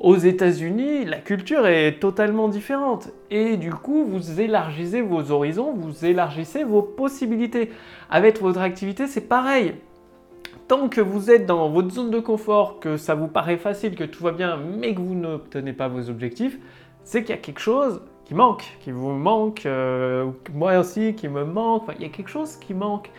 aux 0.00 0.16
États-Unis, 0.16 1.04
la 1.04 1.18
culture 1.18 1.66
est 1.66 2.00
totalement 2.00 2.48
différente. 2.48 3.10
Et 3.30 3.56
du 3.56 3.70
coup, 3.70 4.04
vous 4.04 4.40
élargissez 4.40 5.02
vos 5.02 5.30
horizons, 5.30 5.72
vous 5.72 6.04
élargissez 6.04 6.64
vos 6.64 6.82
possibilités. 6.82 7.70
Avec 8.10 8.40
votre 8.40 8.60
activité, 8.60 9.06
c'est 9.06 9.28
pareil 9.28 9.74
tant 10.68 10.88
que 10.88 11.00
vous 11.00 11.30
êtes 11.30 11.46
dans 11.46 11.68
votre 11.68 11.90
zone 11.90 12.10
de 12.10 12.18
confort, 12.18 12.80
que 12.80 12.96
ça 12.96 13.14
vous 13.14 13.28
paraît 13.28 13.56
facile, 13.56 13.94
que 13.94 14.04
tout 14.04 14.22
va 14.22 14.32
bien, 14.32 14.56
mais 14.56 14.94
que 14.94 15.00
vous 15.00 15.14
n'obtenez 15.14 15.72
pas 15.72 15.88
vos 15.88 16.10
objectifs, 16.10 16.58
c'est 17.04 17.22
qu'il 17.22 17.34
y 17.34 17.38
a 17.38 17.40
quelque 17.40 17.60
chose 17.60 18.02
qui 18.24 18.34
manque, 18.34 18.76
qui 18.80 18.90
vous 18.90 19.12
manque, 19.12 19.66
euh, 19.66 20.30
moi 20.52 20.78
aussi 20.78 21.14
qui 21.14 21.28
me 21.28 21.44
manque, 21.44 21.84
il 21.96 22.02
y 22.02 22.06
a 22.06 22.08
quelque 22.08 22.30
chose 22.30 22.56
qui 22.56 22.74
manque. 22.74 23.10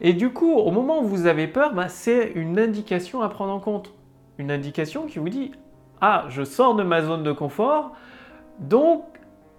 Et 0.00 0.12
du 0.12 0.30
coup, 0.30 0.52
au 0.52 0.70
moment 0.70 1.00
où 1.00 1.04
vous 1.04 1.26
avez 1.26 1.46
peur, 1.46 1.74
bah, 1.74 1.88
c'est 1.88 2.32
une 2.34 2.58
indication 2.58 3.22
à 3.22 3.28
prendre 3.28 3.52
en 3.52 3.60
compte. 3.60 3.92
Une 4.38 4.50
indication 4.50 5.06
qui 5.06 5.18
vous 5.18 5.28
dit, 5.28 5.52
ah, 6.00 6.26
je 6.28 6.42
sors 6.42 6.74
de 6.74 6.82
ma 6.82 7.02
zone 7.02 7.22
de 7.22 7.32
confort, 7.32 7.92
donc 8.58 9.04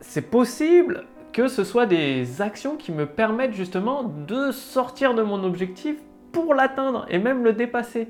c'est 0.01 0.29
possible 0.29 1.05
que 1.31 1.47
ce 1.47 1.63
soit 1.63 1.85
des 1.85 2.41
actions 2.41 2.75
qui 2.75 2.91
me 2.91 3.05
permettent 3.05 3.53
justement 3.53 4.03
de 4.03 4.51
sortir 4.51 5.13
de 5.13 5.21
mon 5.21 5.43
objectif 5.43 5.97
pour 6.31 6.53
l'atteindre 6.53 7.05
et 7.09 7.19
même 7.19 7.43
le 7.43 7.53
dépasser. 7.53 8.07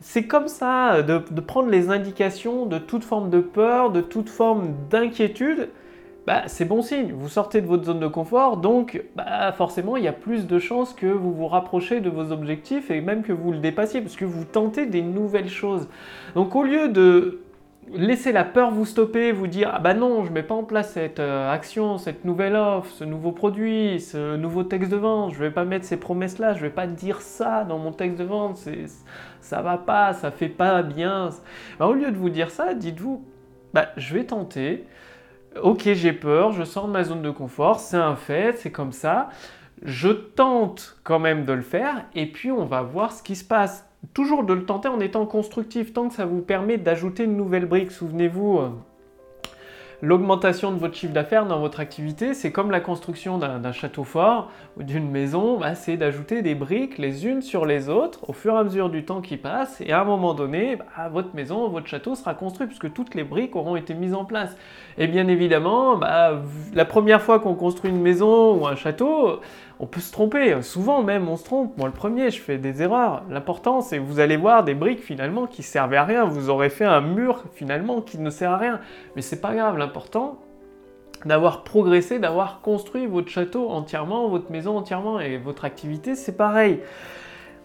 C'est 0.00 0.26
comme 0.26 0.48
ça, 0.48 1.02
de, 1.02 1.18
prendre 1.40 1.70
les 1.70 1.90
indications 1.90 2.66
de 2.66 2.78
toute 2.78 3.04
forme 3.04 3.30
de 3.30 3.40
peur, 3.40 3.90
de 3.90 4.00
toute 4.00 4.28
forme 4.28 4.74
d'inquiétude, 4.90 5.70
bah, 6.26 6.42
c'est 6.48 6.64
bon 6.64 6.82
signe. 6.82 7.12
Vous 7.12 7.28
sortez 7.28 7.60
de 7.60 7.66
votre 7.66 7.84
zone 7.84 8.00
de 8.00 8.08
confort, 8.08 8.56
donc 8.56 9.02
bah, 9.14 9.52
forcément, 9.52 9.96
il 9.96 10.04
y 10.04 10.08
a 10.08 10.12
plus 10.12 10.46
de 10.46 10.58
chances 10.58 10.92
que 10.92 11.06
vous 11.06 11.32
vous 11.32 11.46
rapprochez 11.46 12.00
de 12.00 12.10
vos 12.10 12.32
objectifs 12.32 12.90
et 12.90 13.00
même 13.00 13.22
que 13.22 13.32
vous 13.32 13.52
le 13.52 13.58
dépassiez, 13.58 14.00
parce 14.00 14.16
que 14.16 14.24
vous 14.24 14.44
tentez 14.44 14.86
des 14.86 15.02
nouvelles 15.02 15.48
choses. 15.48 15.88
Donc 16.34 16.56
au 16.56 16.64
lieu 16.64 16.88
de 16.88 17.40
laissez 17.94 18.32
la 18.32 18.44
peur 18.44 18.70
vous 18.70 18.84
stopper, 18.84 19.32
vous 19.32 19.46
dire 19.46 19.70
ah 19.72 19.78
bah 19.78 19.94
non, 19.94 20.24
je 20.24 20.32
mets 20.32 20.42
pas 20.42 20.54
en 20.54 20.64
place 20.64 20.92
cette 20.92 21.20
euh, 21.20 21.50
action, 21.50 21.98
cette 21.98 22.24
nouvelle 22.24 22.56
offre, 22.56 22.90
ce 22.90 23.04
nouveau 23.04 23.32
produit, 23.32 24.00
ce 24.00 24.36
nouveau 24.36 24.64
texte 24.64 24.90
de 24.90 24.96
vente, 24.96 25.32
je 25.32 25.38
vais 25.38 25.50
pas 25.50 25.64
mettre 25.64 25.84
ces 25.84 25.96
promesses 25.96 26.38
là, 26.38 26.54
je 26.54 26.60
vais 26.60 26.70
pas 26.70 26.86
dire 26.86 27.20
ça 27.20 27.64
dans 27.64 27.78
mon 27.78 27.92
texte 27.92 28.18
de 28.18 28.24
vente, 28.24 28.56
c'est 28.56 28.86
ça 29.40 29.62
va 29.62 29.78
pas, 29.78 30.12
ça 30.12 30.30
fait 30.30 30.48
pas 30.48 30.82
bien. 30.82 31.30
Bah, 31.78 31.86
au 31.86 31.92
lieu 31.92 32.10
de 32.10 32.16
vous 32.16 32.30
dire 32.30 32.50
ça, 32.50 32.74
dites-vous 32.74 33.24
bah 33.72 33.88
je 33.96 34.14
vais 34.14 34.24
tenter. 34.24 34.84
OK, 35.62 35.82
j'ai 35.84 36.12
peur, 36.12 36.52
je 36.52 36.64
sors 36.64 36.86
de 36.86 36.92
ma 36.92 37.04
zone 37.04 37.22
de 37.22 37.30
confort, 37.30 37.80
c'est 37.80 37.96
un 37.96 38.16
fait, 38.16 38.58
c'est 38.58 38.72
comme 38.72 38.92
ça. 38.92 39.30
Je 39.82 40.08
tente 40.08 40.98
quand 41.04 41.18
même 41.18 41.44
de 41.44 41.52
le 41.52 41.62
faire 41.62 42.06
et 42.14 42.26
puis 42.26 42.50
on 42.50 42.64
va 42.64 42.82
voir 42.82 43.12
ce 43.12 43.22
qui 43.22 43.36
se 43.36 43.44
passe 43.44 43.86
toujours 44.14 44.44
de 44.44 44.54
le 44.54 44.64
tenter 44.64 44.88
en 44.88 45.00
étant 45.00 45.26
constructif, 45.26 45.92
tant 45.92 46.08
que 46.08 46.14
ça 46.14 46.26
vous 46.26 46.40
permet 46.40 46.78
d'ajouter 46.78 47.24
une 47.24 47.36
nouvelle 47.36 47.66
brique. 47.66 47.90
Souvenez-vous, 47.90 48.58
euh, 48.58 48.68
l'augmentation 50.02 50.72
de 50.72 50.78
votre 50.78 50.94
chiffre 50.94 51.12
d'affaires 51.12 51.46
dans 51.46 51.58
votre 51.58 51.80
activité, 51.80 52.34
c'est 52.34 52.52
comme 52.52 52.70
la 52.70 52.80
construction 52.80 53.38
d'un 53.38 53.72
château 53.72 54.04
fort 54.04 54.50
ou 54.76 54.82
d'une 54.82 55.10
maison, 55.10 55.58
bah, 55.58 55.74
c'est 55.74 55.96
d'ajouter 55.96 56.42
des 56.42 56.54
briques 56.54 56.98
les 56.98 57.26
unes 57.26 57.42
sur 57.42 57.64
les 57.64 57.88
autres 57.88 58.28
au 58.28 58.32
fur 58.32 58.54
et 58.54 58.58
à 58.58 58.64
mesure 58.64 58.90
du 58.90 59.04
temps 59.04 59.20
qui 59.20 59.36
passe, 59.36 59.80
et 59.80 59.92
à 59.92 60.02
un 60.02 60.04
moment 60.04 60.34
donné, 60.34 60.76
bah, 60.76 61.08
votre 61.10 61.34
maison, 61.34 61.68
votre 61.68 61.86
château 61.86 62.14
sera 62.14 62.34
construit 62.34 62.66
puisque 62.66 62.92
toutes 62.92 63.14
les 63.14 63.24
briques 63.24 63.56
auront 63.56 63.76
été 63.76 63.94
mises 63.94 64.14
en 64.14 64.24
place. 64.24 64.56
Et 64.98 65.06
bien 65.06 65.28
évidemment, 65.28 65.96
bah, 65.96 66.42
la 66.74 66.84
première 66.84 67.22
fois 67.22 67.40
qu'on 67.40 67.54
construit 67.54 67.90
une 67.90 68.02
maison 68.02 68.54
ou 68.60 68.66
un 68.66 68.76
château, 68.76 69.40
on 69.78 69.86
peut 69.86 70.00
se 70.00 70.12
tromper. 70.12 70.62
Souvent 70.62 71.02
même, 71.02 71.28
on 71.28 71.36
se 71.36 71.44
trompe. 71.44 71.76
Moi, 71.76 71.86
le 71.86 71.94
premier, 71.94 72.30
je 72.30 72.40
fais 72.40 72.58
des 72.58 72.82
erreurs. 72.82 73.24
L'important, 73.28 73.80
c'est 73.80 73.98
vous 73.98 74.20
allez 74.20 74.36
voir 74.36 74.64
des 74.64 74.74
briques 74.74 75.02
finalement 75.02 75.46
qui 75.46 75.62
servaient 75.62 75.98
à 75.98 76.04
rien. 76.04 76.24
Vous 76.24 76.48
aurez 76.48 76.70
fait 76.70 76.84
un 76.84 77.00
mur 77.00 77.44
finalement 77.54 78.00
qui 78.00 78.18
ne 78.18 78.30
sert 78.30 78.50
à 78.50 78.56
rien. 78.56 78.80
Mais 79.14 79.22
c'est 79.22 79.40
pas 79.40 79.54
grave. 79.54 79.76
L'important, 79.76 80.38
d'avoir 81.24 81.62
progressé, 81.62 82.18
d'avoir 82.18 82.60
construit 82.60 83.06
votre 83.06 83.28
château 83.28 83.70
entièrement, 83.70 84.28
votre 84.28 84.50
maison 84.50 84.76
entièrement 84.76 85.20
et 85.20 85.36
votre 85.36 85.64
activité, 85.64 86.14
c'est 86.14 86.36
pareil. 86.36 86.80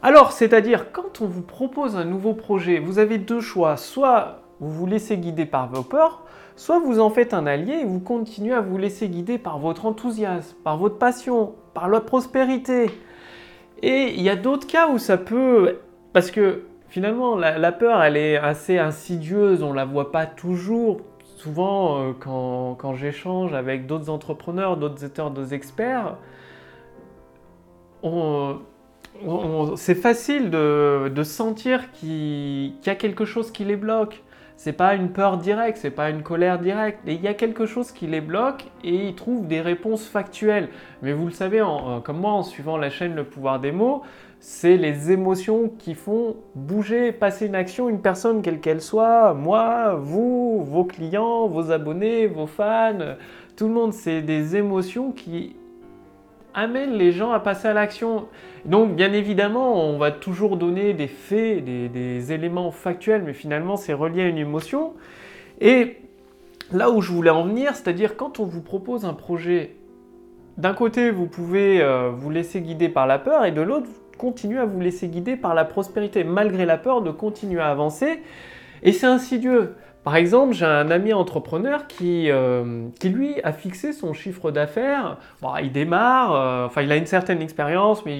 Alors, 0.03 0.31
c'est-à-dire, 0.31 0.91
quand 0.91 1.21
on 1.21 1.27
vous 1.27 1.43
propose 1.43 1.95
un 1.95 2.05
nouveau 2.05 2.33
projet, 2.33 2.79
vous 2.79 2.99
avez 2.99 3.19
deux 3.19 3.41
choix. 3.41 3.77
Soit 3.77 4.41
vous 4.59 4.71
vous 4.71 4.85
laissez 4.85 5.17
guider 5.17 5.45
par 5.45 5.69
vos 5.69 5.83
peurs, 5.83 6.23
soit 6.61 6.77
vous 6.77 6.99
en 6.99 7.09
faites 7.09 7.33
un 7.33 7.47
allié 7.47 7.73
et 7.81 7.85
vous 7.85 7.99
continuez 7.99 8.53
à 8.53 8.61
vous 8.61 8.77
laisser 8.77 9.09
guider 9.09 9.39
par 9.39 9.57
votre 9.57 9.87
enthousiasme, 9.87 10.55
par 10.63 10.77
votre 10.77 10.99
passion, 10.99 11.55
par 11.73 11.89
la 11.89 12.01
prospérité. 12.01 12.91
Et 13.81 14.13
il 14.13 14.21
y 14.21 14.29
a 14.29 14.35
d'autres 14.35 14.67
cas 14.67 14.87
où 14.87 14.99
ça 14.99 15.17
peut... 15.17 15.79
Parce 16.13 16.29
que 16.29 16.65
finalement, 16.87 17.35
la, 17.35 17.71
peur, 17.71 18.03
elle 18.03 18.15
est 18.15 18.37
assez 18.37 18.77
insidieuse, 18.77 19.63
on 19.63 19.71
ne 19.71 19.75
la 19.75 19.85
voit 19.85 20.11
pas 20.11 20.27
toujours. 20.27 21.01
Souvent, 21.37 21.99
euh, 21.99 22.11
quand, 22.19 22.93
j'échange 22.93 23.55
avec 23.55 23.87
d'autres 23.87 24.11
entrepreneurs, 24.11 24.77
d'autres 24.77 25.03
auteurs, 25.03 25.31
d'autres 25.31 25.55
experts, 25.55 26.15
c'est 29.77 29.95
facile 29.95 30.51
de, 30.51 31.23
sentir 31.23 31.91
qu'il 31.93 32.75
y 32.85 32.89
a 32.89 32.95
quelque 32.95 33.25
chose 33.25 33.49
qui 33.49 33.65
les 33.65 33.77
bloque. 33.77 34.21
C'est 34.63 34.73
pas 34.73 34.93
une 34.93 35.09
peur 35.09 35.37
directe, 35.37 35.79
c'est 35.81 35.89
pas 35.89 36.11
une 36.11 36.21
colère 36.21 36.59
directe. 36.59 36.99
Et 37.07 37.13
il 37.13 37.21
y 37.21 37.27
a 37.27 37.33
quelque 37.33 37.65
chose 37.65 37.91
qui 37.91 38.05
les 38.05 38.21
bloque 38.21 38.65
et 38.83 39.07
ils 39.07 39.15
trouvent 39.15 39.47
des 39.47 39.59
réponses 39.59 40.07
factuelles. 40.07 40.69
Mais 41.01 41.13
vous 41.13 41.25
le 41.25 41.31
savez, 41.31 41.61
euh, 41.61 41.99
comme 42.03 42.19
moi, 42.19 42.33
en 42.33 42.43
suivant 42.43 42.77
la 42.77 42.91
chaîne 42.91 43.15
Le 43.15 43.23
pouvoir 43.23 43.59
des 43.59 43.71
mots, 43.71 44.03
c'est 44.39 44.77
les 44.77 45.11
émotions 45.11 45.71
qui 45.79 45.95
font 45.95 46.35
bouger, 46.53 47.11
passer 47.11 47.47
une 47.47 47.55
action, 47.55 47.89
une 47.89 48.03
personne, 48.03 48.43
quelle 48.43 48.59
qu'elle 48.59 48.81
soit, 48.81 49.33
moi, 49.33 49.95
vous, 49.95 50.63
vos 50.63 50.83
clients, 50.83 51.47
vos 51.47 51.71
abonnés, 51.71 52.27
vos 52.27 52.45
fans, 52.45 53.15
tout 53.55 53.67
le 53.67 53.73
monde, 53.73 53.93
c'est 53.93 54.21
des 54.21 54.57
émotions 54.57 55.11
qui 55.11 55.55
amènent 56.53 56.93
les 56.93 57.11
gens 57.11 57.31
à 57.31 57.39
passer 57.39 57.67
à 57.67 57.73
l'action. 57.73 58.27
Donc, 58.65 58.95
bien 58.95 59.13
évidemment, 59.13 59.85
on 59.85 59.97
va 59.97 60.11
toujours 60.11 60.57
donner 60.57 60.93
des 60.93 61.07
faits, 61.07 61.63
des, 61.63 62.31
éléments 62.31 62.71
factuels, 62.71 63.23
mais 63.23 63.33
finalement, 63.33 63.77
c'est 63.77 63.93
relié 63.93 64.23
à 64.23 64.27
une 64.27 64.37
émotion. 64.37 64.93
Et 65.59 65.97
là 66.71 66.91
où 66.91 67.01
je 67.01 67.11
voulais 67.11 67.29
en 67.29 67.45
venir, 67.45 67.75
c'est-à-dire 67.75 68.15
quand 68.15 68.39
on 68.39 68.45
vous 68.45 68.61
propose 68.61 69.05
un 69.05 69.13
projet, 69.13 69.75
d'un 70.57 70.73
côté, 70.73 71.11
vous 71.11 71.27
pouvez 71.27 71.81
euh, 71.81 72.09
vous 72.09 72.29
laisser 72.29 72.61
guider 72.61 72.89
par 72.89 73.07
la 73.07 73.19
peur, 73.19 73.45
et 73.45 73.51
de 73.51 73.61
l'autre, 73.61 73.87
continuer 74.17 74.59
à 74.59 74.65
vous 74.65 74.79
laisser 74.79 75.07
guider 75.07 75.35
par 75.35 75.55
la 75.55 75.65
prospérité, 75.65 76.23
malgré 76.23 76.65
la 76.65 76.77
peur 76.77 77.01
de 77.01 77.11
continuer 77.11 77.61
à 77.61 77.69
avancer. 77.69 78.21
Et 78.83 78.91
c'est 78.91 79.07
insidieux. 79.07 79.75
Par 80.03 80.15
exemple, 80.15 80.53
j'ai 80.53 80.65
un 80.65 80.89
ami 80.89 81.13
entrepreneur 81.13 81.85
qui, 81.85 82.31
euh, 82.31 82.87
lui 83.03 83.39
a 83.43 83.53
fixé 83.53 83.93
son 83.93 84.13
chiffre 84.13 84.49
d'affaires. 84.49 85.17
Il 85.61 85.71
démarre, 85.71 86.35
euh, 86.35 86.65
enfin 86.65 86.81
il 86.81 86.91
a 86.91 86.95
une 86.95 87.05
certaine 87.05 87.41
expérience, 87.41 88.03
mais 88.05 88.19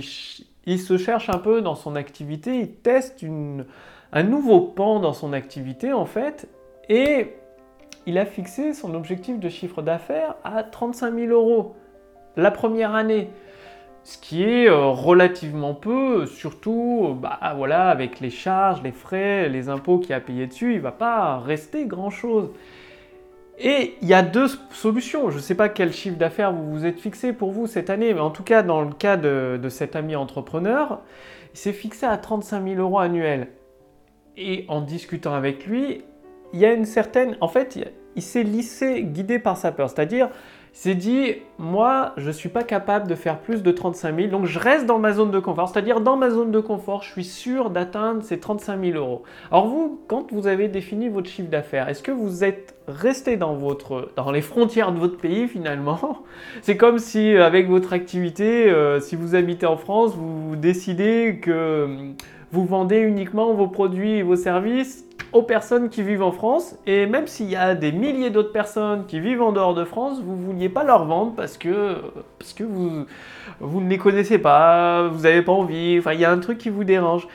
il, 0.68 0.80
se 0.80 0.98
cherche 0.98 1.30
un 1.30 1.40
peu 1.40 1.62
dans 1.62 1.76
son 1.76 1.96
activité, 1.96 2.60
il 2.60 2.72
teste 2.72 3.26
un 4.14 4.24
nouveau 4.24 4.62
pan 4.62 5.00
dans 5.00 5.14
son 5.14 5.34
activité 5.34 5.92
en 5.92 6.06
fait, 6.06 6.48
et 6.88 7.34
il 8.06 8.20
a 8.20 8.26
fixé 8.26 8.74
son 8.74 8.94
objectif 8.94 9.40
de 9.40 9.50
chiffre 9.50 9.82
d'affaires 9.82 10.36
à 10.44 10.64
35 10.64 11.16
000 11.16 11.32
euros 11.32 11.76
la 12.38 12.52
première 12.52 12.94
année 12.94 13.30
ce 14.04 14.18
qui 14.18 14.44
est 14.44 14.68
euh, 14.68 14.88
relativement 14.88 15.74
peu, 15.74 16.26
surtout 16.26 17.18
bah, 17.22 17.40
voilà, 17.56 17.90
avec 17.90 18.20
les 18.20 18.32
charges, 18.32 18.82
les 18.82 18.92
frais, 18.92 19.48
les 19.50 19.70
impôts 19.70 20.00
qu'il 20.00 20.14
a 20.14 20.18
à 20.18 20.20
payer 20.20 20.48
dessus, 20.48 20.74
il 20.74 20.78
ne 20.78 20.82
va 20.82 20.92
pas 20.92 21.40
rester 21.40 21.86
grand-chose. 21.86 22.50
Et 23.64 23.96
il 24.02 24.08
y 24.08 24.14
a 24.16 24.24
deux 24.24 24.48
solutions. 24.72 25.30
Je 25.30 25.38
ne 25.38 25.42
sais 25.42 25.54
pas 25.54 25.70
quel 25.70 25.94
chiffre 25.94 26.18
d'affaires 26.18 26.52
vous 26.52 26.72
vous 26.72 26.86
êtes 26.86 27.00
fixé 27.00 27.32
pour 27.32 27.52
vous 27.52 27.68
cette 27.68 27.92
année, 27.92 28.12
mais 28.14 28.20
en 28.20 28.32
tout 28.32 28.44
cas, 28.44 28.64
dans 28.64 28.82
le 28.82 28.92
cas 28.92 29.18
de, 29.18 29.60
cet 29.70 29.96
ami 29.96 30.16
entrepreneur, 30.16 31.02
il 31.54 31.60
s'est 31.60 31.74
fixé 31.74 32.08
à 32.08 32.18
35 32.18 32.64
000 32.64 32.82
euros 32.82 32.98
annuels. 32.98 33.50
Et 34.36 34.66
en 34.68 34.82
discutant 34.82 35.36
avec 35.36 35.68
lui, 35.68 36.04
il 36.54 36.60
y 36.60 36.66
a 36.66 36.74
une 36.74 36.86
certaine... 36.86 37.38
En 37.40 37.48
fait, 37.48 37.78
il 38.16 38.22
s'est 38.24 38.44
lissé, 38.44 39.04
guidé 39.04 39.38
par 39.38 39.58
sa 39.58 39.72
peur. 39.72 39.90
C'est-à-dire, 39.90 40.30
s'est 40.74 40.96
dit, 40.96 41.36
moi, 41.58 42.14
je 42.18 42.32
suis 42.32 42.50
pas 42.50 42.64
capable 42.64 43.08
de 43.08 43.16
faire 43.16 43.40
plus 43.40 43.62
de 43.62 43.72
35 43.72 44.16
000, 44.16 44.28
donc 44.30 44.46
je 44.46 44.58
reste 44.58 44.86
dans 44.86 45.00
ma 45.00 45.12
zone 45.12 45.32
de 45.32 45.40
confort. 45.40 45.70
C'est-à-dire, 45.70 46.00
dans 46.00 46.16
ma 46.16 46.30
zone 46.30 46.52
de 46.52 46.60
confort, 46.60 47.04
je 47.04 47.12
suis 47.12 47.26
sûr 47.26 47.70
d'atteindre 47.70 48.24
ces 48.24 48.40
35 48.40 48.82
000 48.82 48.98
euros. 48.98 49.24
Alors 49.52 49.68
vous, 49.68 50.00
quand 50.08 50.32
vous 50.32 50.48
avez 50.48 50.70
défini 50.70 51.10
votre 51.10 51.30
chiffre 51.30 51.50
d'affaires, 51.50 51.90
est-ce 51.90 52.02
que 52.02 52.12
vous 52.12 52.44
êtes 52.44 52.76
resté 52.88 53.36
dans, 53.36 53.56
votre, 53.56 54.10
dans 54.16 54.32
les 54.32 54.42
frontières 54.42 54.92
de 54.94 55.00
votre 55.00 55.18
pays 55.18 55.48
finalement? 55.48 56.24
C'est 56.62 56.78
comme 56.78 57.00
si, 57.00 57.36
avec 57.36 57.70
votre 57.70 57.92
activité, 57.92 58.70
euh, 58.70 59.00
si 59.02 59.16
vous 59.16 59.36
habitez 59.36 59.66
en 59.66 59.78
France, 59.78 60.16
vous 60.16 60.56
décidez 60.56 61.40
que 61.42 62.14
vous 62.52 62.66
vendez 62.66 63.00
uniquement 63.00 63.54
vos 63.54 63.68
produits 63.68 64.14
et 64.14 64.24
vos 64.24 64.36
services 64.36 65.06
aux 65.34 65.44
personnes 65.44 65.90
qui 65.90 66.04
vivent 66.04 66.24
en 66.24 66.32
France. 66.32 66.76
Et 66.86 67.06
même 67.06 67.28
s'il 67.28 67.50
y 67.50 67.56
a 67.56 67.76
des 67.76 67.92
milliers 67.92 68.30
d'autres 68.30 68.52
personnes 68.52 69.06
qui 69.06 69.20
vivent 69.20 69.42
en 69.42 69.52
dehors 69.52 69.74
de 69.74 69.86
France, 69.86 70.22
vous 70.22 70.36
ne 70.36 70.42
vouliez 70.42 70.70
pas 70.70 70.84
leur 70.84 71.06
vendre 71.06 71.34
parce 71.36 71.58
que, 71.58 71.96
parce 72.40 72.54
que 72.54 72.64
vous, 72.64 73.06
vous 73.60 73.82
ne 73.82 73.90
les 73.90 73.98
connaissez 73.98 74.38
pas, 74.38 75.08
vous 75.08 75.24
n'avez 75.24 75.42
pas 75.42 75.54
envie, 75.54 75.98
enfin 76.00 76.14
il 76.14 76.20
y 76.20 76.26
a 76.26 76.32
un 76.32 76.40
truc 76.40 76.58
qui 76.58 76.70
vous 76.70 76.84
dérange. 76.84 77.28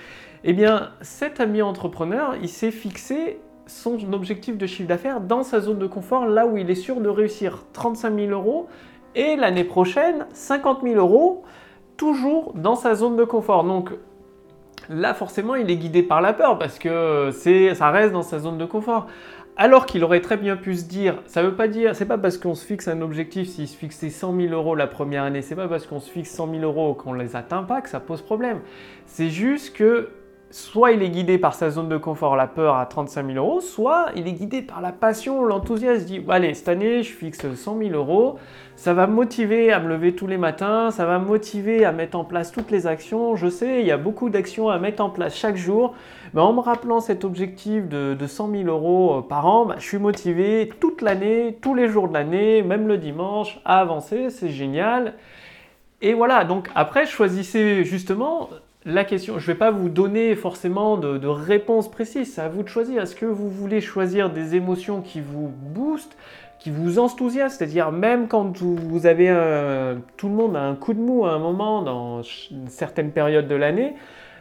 Eh 0.44 0.52
bien, 0.52 0.90
cet 1.00 1.40
ami 1.40 1.62
entrepreneur, 1.62 2.34
il 2.40 2.48
s'est 2.48 2.70
fixé 2.70 3.40
son 3.66 4.12
objectif 4.12 4.56
de 4.56 4.66
chiffre 4.66 4.88
d'affaires 4.88 5.20
dans 5.20 5.42
sa 5.42 5.60
zone 5.60 5.78
de 5.78 5.86
confort, 5.86 6.26
là 6.26 6.46
où 6.46 6.56
il 6.56 6.70
est 6.70 6.76
sûr 6.76 7.00
de 7.00 7.08
réussir 7.08 7.64
35 7.72 8.14
000 8.14 8.30
euros, 8.30 8.68
et 9.16 9.34
l'année 9.34 9.64
prochaine, 9.64 10.26
50 10.32 10.82
000 10.82 10.94
euros, 10.96 11.42
toujours 11.96 12.52
dans 12.54 12.76
sa 12.76 12.94
zone 12.94 13.16
de 13.16 13.24
confort. 13.24 13.64
Donc, 13.64 13.90
là 14.88 15.14
forcément 15.14 15.54
il 15.54 15.70
est 15.70 15.76
guidé 15.76 16.02
par 16.02 16.20
la 16.20 16.32
peur 16.32 16.58
parce 16.58 16.78
que 16.78 17.30
ça 17.32 17.90
reste 17.90 18.12
dans 18.12 18.22
sa 18.22 18.38
zone 18.38 18.58
de 18.58 18.64
confort. 18.64 19.06
Alors 19.58 19.86
qu'il 19.86 20.04
aurait 20.04 20.20
très 20.20 20.36
bien 20.36 20.54
pu 20.54 20.76
se 20.76 20.84
dire, 20.84 21.22
ça 21.24 21.42
veut 21.42 21.54
pas 21.54 21.66
dire, 21.66 21.96
c'est 21.96 22.04
pas 22.04 22.18
parce 22.18 22.36
qu'on 22.36 22.54
se 22.54 22.62
fixe 22.62 22.88
un 22.88 23.00
objectif, 23.00 23.48
s'il 23.48 23.66
se 23.66 23.74
fixait 23.74 24.10
100 24.10 24.36
000 24.38 24.52
euros 24.52 24.74
la 24.74 24.86
première 24.86 25.22
année, 25.22 25.40
c'est 25.40 25.56
pas 25.56 25.66
parce 25.66 25.86
qu'on 25.86 25.98
se 25.98 26.10
fixe 26.10 26.30
100 26.30 26.50
000 26.50 26.62
euros 26.62 26.92
qu'on 26.92 27.14
les 27.14 27.36
atteint 27.36 27.62
pas 27.62 27.80
que 27.80 27.88
ça 27.88 27.98
pose 27.98 28.20
problème. 28.20 28.60
C'est 29.06 29.30
juste 29.30 29.74
que 29.74 30.10
soit 30.50 30.92
il 30.92 31.02
est 31.02 31.10
guidé 31.10 31.38
par 31.38 31.54
sa 31.54 31.70
zone 31.70 31.88
de 31.88 31.96
confort, 31.96 32.36
la 32.36 32.46
peur 32.46 32.76
à 32.76 32.86
35 32.86 33.26
000 33.26 33.38
euros, 33.38 33.60
soit 33.60 34.06
il 34.14 34.28
est 34.28 34.32
guidé 34.32 34.62
par 34.62 34.80
la 34.80 34.92
passion, 34.92 35.44
l'enthousiasme. 35.44 36.06
Il 36.08 36.22
dit 36.22 36.24
Allez, 36.28 36.54
cette 36.54 36.68
année, 36.68 37.02
je 37.02 37.12
fixe 37.12 37.52
100 37.52 37.78
000 37.78 37.90
euros, 37.90 38.38
ça 38.76 38.94
va 38.94 39.06
me 39.06 39.14
motiver 39.14 39.72
à 39.72 39.80
me 39.80 39.88
lever 39.88 40.14
tous 40.14 40.26
les 40.26 40.38
matins, 40.38 40.90
ça 40.90 41.04
va 41.04 41.18
me 41.18 41.26
motiver 41.26 41.84
à 41.84 41.92
mettre 41.92 42.16
en 42.16 42.24
place 42.24 42.52
toutes 42.52 42.70
les 42.70 42.86
actions. 42.86 43.36
Je 43.36 43.48
sais, 43.48 43.80
il 43.80 43.86
y 43.86 43.90
a 43.90 43.96
beaucoup 43.96 44.30
d'actions 44.30 44.68
à 44.68 44.78
mettre 44.78 45.02
en 45.02 45.10
place 45.10 45.36
chaque 45.36 45.56
jour, 45.56 45.94
mais 46.32 46.40
en 46.40 46.52
me 46.52 46.60
rappelant 46.60 47.00
cet 47.00 47.24
objectif 47.24 47.88
de, 47.88 48.16
100 48.26 48.50
000 48.50 48.64
euros 48.64 49.18
euh, 49.18 49.22
par 49.22 49.46
an, 49.46 49.66
bah, 49.66 49.76
je 49.78 49.84
suis 49.84 49.98
motivé 49.98 50.70
toute 50.80 51.02
l'année, 51.02 51.58
tous 51.60 51.74
les 51.74 51.88
jours 51.88 52.08
de 52.08 52.14
l'année, 52.14 52.62
même 52.62 52.86
le 52.86 52.98
dimanche, 52.98 53.60
à 53.64 53.80
avancer. 53.80 54.30
C'est 54.30 54.50
génial. 54.50 55.14
Et 56.02 56.14
voilà, 56.14 56.44
donc 56.44 56.68
après, 56.74 57.06
choisissez 57.06 57.84
justement 57.84 58.50
la 58.86 59.04
question, 59.04 59.38
je 59.38 59.42
ne 59.42 59.52
vais 59.52 59.58
pas 59.58 59.70
vous 59.70 59.88
donner 59.88 60.34
forcément 60.36 60.96
de, 60.96 61.26
réponse 61.26 61.90
précise, 61.90 62.32
c'est 62.32 62.40
à 62.40 62.48
vous 62.48 62.62
de 62.62 62.68
choisir. 62.68 63.02
Est-ce 63.02 63.16
que 63.16 63.26
vous 63.26 63.50
voulez 63.50 63.80
choisir 63.80 64.30
des 64.30 64.54
émotions 64.54 65.02
qui 65.02 65.20
vous 65.20 65.48
boostent, 65.48 66.16
qui 66.58 66.70
vous 66.70 66.98
enthousiasment, 66.98 67.58
c'est-à-dire 67.58 67.92
même 67.92 68.28
quand 68.28 68.56
vous, 68.56 69.06
avez 69.06 69.26
tout 70.16 70.28
le 70.28 70.34
monde 70.34 70.56
a 70.56 70.62
un 70.62 70.74
coup 70.74 70.94
de 70.94 71.00
mou 71.00 71.26
à 71.26 71.32
un 71.32 71.38
moment 71.38 71.82
dans 71.82 72.22
une 72.22 72.68
certaine 72.68 73.10
période 73.10 73.48
de 73.48 73.54
l'année, 73.56 73.94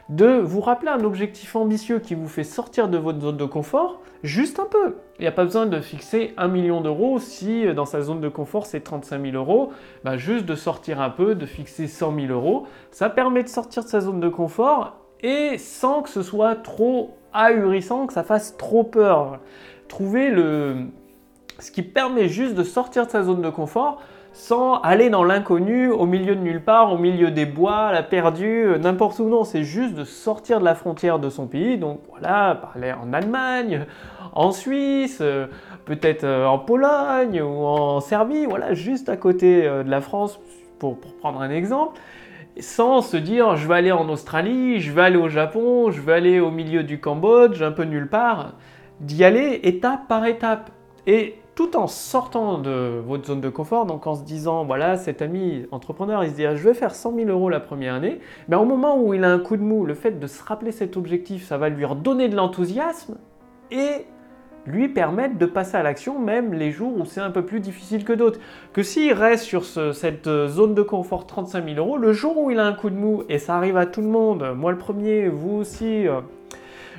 de 0.09 0.37
vous 0.37 0.61
rappeler 0.61 0.89
un 0.89 1.03
objectif 1.03 1.55
ambitieux 1.55 1.99
qui 1.99 2.13
vous 2.13 2.27
fait 2.27 2.43
sortir 2.43 2.87
de 2.89 2.97
votre 2.97 3.19
zone 3.19 3.37
de 3.37 3.45
confort, 3.45 4.01
juste 4.23 4.59
un 4.59 4.65
peu. 4.65 4.97
Il 5.17 5.21
n'y 5.21 5.27
a 5.27 5.31
pas 5.31 5.45
besoin 5.45 5.65
de 5.65 5.79
fixer 5.79 6.33
un 6.37 6.47
million 6.47 6.81
d'euros 6.81 7.19
si 7.19 7.65
euh, 7.65 7.73
dans 7.73 7.85
sa 7.85 8.01
zone 8.01 8.21
de 8.21 8.29
confort 8.29 8.65
c'est 8.65 8.81
35 8.81 9.21
000 9.21 9.35
euros. 9.35 9.71
Bah, 10.03 10.17
juste 10.17 10.45
de 10.45 10.55
sortir 10.55 11.01
un 11.01 11.09
peu, 11.09 11.33
de 11.35 11.45
fixer 11.45 11.87
100 11.87 12.15
000 12.15 12.27
euros. 12.27 12.67
Ça 12.91 13.09
permet 13.09 13.43
de 13.43 13.49
sortir 13.49 13.83
de 13.83 13.89
sa 13.89 14.01
zone 14.01 14.19
de 14.19 14.29
confort 14.29 14.97
et 15.21 15.57
sans 15.57 16.01
que 16.01 16.09
ce 16.09 16.21
soit 16.21 16.55
trop 16.55 17.17
ahurissant, 17.33 18.05
que 18.05 18.13
ça 18.13 18.23
fasse 18.23 18.57
trop 18.57 18.83
peur. 18.83 19.39
Trouver 19.87 20.29
le... 20.29 20.85
ce 21.59 21.71
qui 21.71 21.81
permet 21.81 22.27
juste 22.27 22.53
de 22.53 22.63
sortir 22.63 23.07
de 23.07 23.11
sa 23.11 23.23
zone 23.23 23.41
de 23.41 23.49
confort 23.49 24.01
sans 24.35 24.81
aller 24.81 25.09
dans 25.09 25.23
l'inconnu, 25.23 25.89
au 25.89 26.05
milieu 26.05 26.35
de 26.35 26.41
nulle 26.41 26.61
part, 26.61 26.91
au 26.91 26.97
milieu 26.97 27.31
des 27.31 27.45
bois, 27.45 27.93
la 27.93 28.03
perdue, 28.03 28.65
euh, 28.65 28.77
n'importe 28.77 29.17
où. 29.19 29.29
Non, 29.29 29.45
c'est 29.45 29.63
juste 29.63 29.95
de 29.95 30.03
sortir 30.03 30.59
de 30.59 30.65
la 30.65 30.75
frontière 30.75 31.19
de 31.19 31.29
son 31.29 31.47
pays. 31.47 31.77
Donc 31.77 32.01
voilà, 32.09 32.59
parler 32.61 32.91
en 32.91 33.13
Allemagne, 33.13 33.85
en 34.33 34.51
Suisse, 34.51 35.19
euh, 35.21 35.47
peut-être 35.85 36.25
euh, 36.25 36.45
en 36.47 36.59
Pologne 36.59 37.41
ou 37.41 37.63
en 37.65 38.01
Serbie, 38.01 38.45
voilà, 38.45 38.73
juste 38.73 39.07
à 39.07 39.15
côté 39.15 39.63
de 39.63 39.89
la 39.89 40.01
France, 40.01 40.37
pour, 40.79 40.99
pour 40.99 41.15
prendre 41.15 41.39
un 41.41 41.49
exemple 41.49 41.97
sans 42.59 43.01
se 43.01 43.17
dire 43.17 43.57
je 43.57 43.67
vais 43.67 43.75
aller 43.75 43.91
en 43.91 44.07
Australie, 44.07 44.79
je 44.79 44.91
vais 44.91 45.01
aller 45.01 45.17
au 45.17 45.27
Japon, 45.27 45.91
je 45.91 46.01
vais 46.01 46.13
aller 46.13 46.39
au 46.39 46.51
milieu 46.51 46.83
du 46.83 46.99
Cambodge, 46.99 47.61
un 47.61 47.71
peu 47.71 47.83
nulle 47.83 48.07
part, 48.07 48.53
d'y 48.99 49.23
aller 49.23 49.61
étape 49.63 50.07
par 50.07 50.25
étape. 50.25 50.71
Et 51.07 51.35
tout 51.55 51.77
en 51.77 51.87
sortant 51.87 52.57
de 52.57 53.01
votre 53.05 53.27
zone 53.27 53.41
de 53.41 53.49
confort, 53.49 53.85
donc 53.85 54.05
en 54.07 54.15
se 54.15 54.23
disant, 54.23 54.65
voilà, 54.65 54.97
cet 54.97 55.21
ami 55.21 55.65
entrepreneur, 55.71 56.23
il 56.23 56.31
se 56.31 56.35
dit, 56.35 56.43
je 56.43 56.67
vais 56.67 56.73
faire 56.73 56.93
100 56.93 57.15
000 57.15 57.29
euros 57.29 57.49
la 57.49 57.61
première 57.61 57.93
année, 57.93 58.19
mais 58.49 58.57
au 58.57 58.65
moment 58.65 58.99
où 59.01 59.13
il 59.13 59.23
a 59.23 59.31
un 59.31 59.39
coup 59.39 59.55
de 59.55 59.63
mou, 59.63 59.85
le 59.85 59.93
fait 59.93 60.19
de 60.19 60.27
se 60.27 60.43
rappeler 60.43 60.73
cet 60.73 60.97
objectif, 60.97 61.45
ça 61.45 61.57
va 61.57 61.69
lui 61.69 61.85
redonner 61.85 62.27
de 62.27 62.35
l'enthousiasme 62.35 63.15
et 63.71 64.05
lui 64.65 64.89
permettre 64.89 65.37
de 65.37 65.45
passer 65.45 65.77
à 65.77 65.83
l'action 65.83 66.19
même 66.19 66.53
les 66.53 66.71
jours 66.71 66.97
où 66.97 67.05
c'est 67.05 67.21
un 67.21 67.29
peu 67.29 67.45
plus 67.45 67.59
difficile 67.59 68.03
que 68.03 68.13
d'autres. 68.13 68.39
Que 68.73 68.83
s'il 68.83 69.13
reste 69.13 69.43
sur 69.43 69.63
cette 69.63 70.27
zone 70.47 70.73
de 70.73 70.81
confort 70.81 71.27
35 71.27 71.65
000 71.65 71.77
euros, 71.77 71.97
le 71.97 72.13
jour 72.13 72.37
où 72.37 72.51
il 72.51 72.59
a 72.59 72.65
un 72.65 72.73
coup 72.73 72.89
de 72.89 72.95
mou, 72.95 73.23
et 73.29 73.37
ça 73.37 73.55
arrive 73.55 73.77
à 73.77 73.85
tout 73.85 74.01
le 74.01 74.07
monde, 74.07 74.53
moi 74.57 74.71
le 74.71 74.77
premier, 74.77 75.29
vous 75.29 75.57
aussi, 75.57 76.07
euh, 76.07 76.21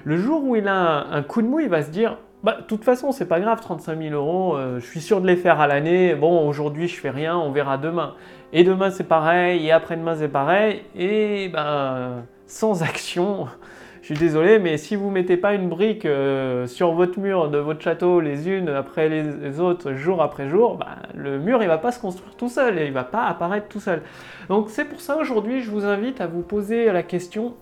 le 0.06 0.16
jour 0.18 0.44
où 0.44 0.54
il 0.54 0.68
a 0.68 1.04
un 1.10 1.22
coup 1.24 1.42
de 1.42 1.48
mou, 1.48 1.58
il 1.58 1.68
va 1.68 1.82
se 1.82 1.90
dire 1.90 2.18
bah, 2.44 2.58
de 2.60 2.62
toute 2.62 2.84
façon, 2.84 3.10
c'est 3.10 3.26
pas 3.26 3.40
grave, 3.40 3.60
35 3.60 4.00
000 4.00 4.14
euros, 4.14 4.56
euh, 4.56 4.78
je 4.78 4.86
suis 4.86 5.00
sûr 5.00 5.20
de 5.20 5.26
les 5.26 5.34
faire 5.34 5.60
à 5.60 5.66
l'année. 5.66 6.14
Bon, 6.14 6.48
aujourd'hui, 6.48 6.86
je 6.86 6.94
fais 6.94 7.10
rien, 7.10 7.36
on 7.36 7.50
verra 7.50 7.76
demain. 7.76 8.14
Et 8.52 8.62
demain, 8.62 8.90
c'est 8.90 9.08
pareil, 9.08 9.66
et 9.66 9.72
après-demain, 9.72 10.14
c'est 10.14 10.28
pareil. 10.28 10.82
Et 10.96 11.48
ben, 11.48 12.24
sans 12.46 12.84
action, 12.84 13.48
je 14.00 14.06
suis 14.06 14.14
désolé, 14.14 14.60
mais 14.60 14.76
si 14.76 14.94
vous 14.94 15.10
mettez 15.10 15.36
pas 15.36 15.54
une 15.54 15.68
brique 15.68 16.06
euh, 16.06 16.68
sur 16.68 16.92
votre 16.92 17.18
mur 17.18 17.50
de 17.50 17.58
votre 17.58 17.80
château, 17.80 18.20
les 18.20 18.48
unes 18.48 18.68
après 18.68 19.08
les, 19.08 19.58
autres, 19.58 19.94
jour 19.94 20.22
après 20.22 20.48
jour, 20.48 20.76
ben, 20.76 20.86
le 21.16 21.40
mur, 21.40 21.64
il 21.64 21.68
va 21.68 21.78
pas 21.78 21.90
se 21.90 21.98
construire 21.98 22.36
tout 22.36 22.48
seul, 22.48 22.78
et 22.78 22.86
il 22.86 22.92
va 22.92 23.02
pas 23.02 23.24
apparaître 23.24 23.66
tout 23.66 23.80
seul. 23.80 24.02
Donc, 24.50 24.70
c'est 24.70 24.84
pour 24.84 25.00
ça, 25.00 25.16
aujourd'hui, 25.16 25.62
je 25.62 25.70
vous 25.72 25.84
invite 25.84 26.20
à 26.20 26.28
vous 26.28 26.42
poser 26.42 26.92
la 26.92 27.02
question 27.02 27.56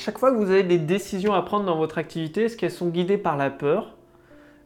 chaque 0.00 0.18
fois 0.18 0.32
que 0.32 0.36
vous 0.36 0.50
avez 0.50 0.62
des 0.62 0.78
décisions 0.78 1.34
à 1.34 1.42
prendre 1.42 1.66
dans 1.66 1.76
votre 1.76 1.98
activité, 1.98 2.44
est-ce 2.44 2.56
qu'elles 2.56 2.70
sont 2.70 2.88
guidées 2.88 3.18
par 3.18 3.36
la 3.36 3.50
peur? 3.50 3.96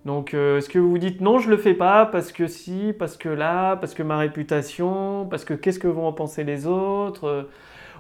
Donc, 0.05 0.35
euh, 0.35 0.59
est-ce 0.59 0.69
que 0.69 0.79
vous 0.79 0.91
vous 0.91 0.99
dites 0.99 1.21
non, 1.21 1.39
je 1.39 1.51
le 1.51 1.57
fais 1.57 1.75
pas 1.75 2.07
parce 2.07 2.31
que 2.31 2.47
si, 2.47 2.95
parce 2.99 3.17
que 3.17 3.29
là, 3.29 3.77
parce 3.77 3.95
que 3.95 4.03
ma 4.03 4.19
réputation, 4.19 5.27
parce 5.31 5.45
que 5.45 5.55
qu'est-ce 5.55 5.79
que 5.79 5.89
vont 5.89 6.07
en 6.07 6.13
penser 6.13 6.45
les 6.45 6.67
autres? 6.67 7.27
Euh, 7.27 7.43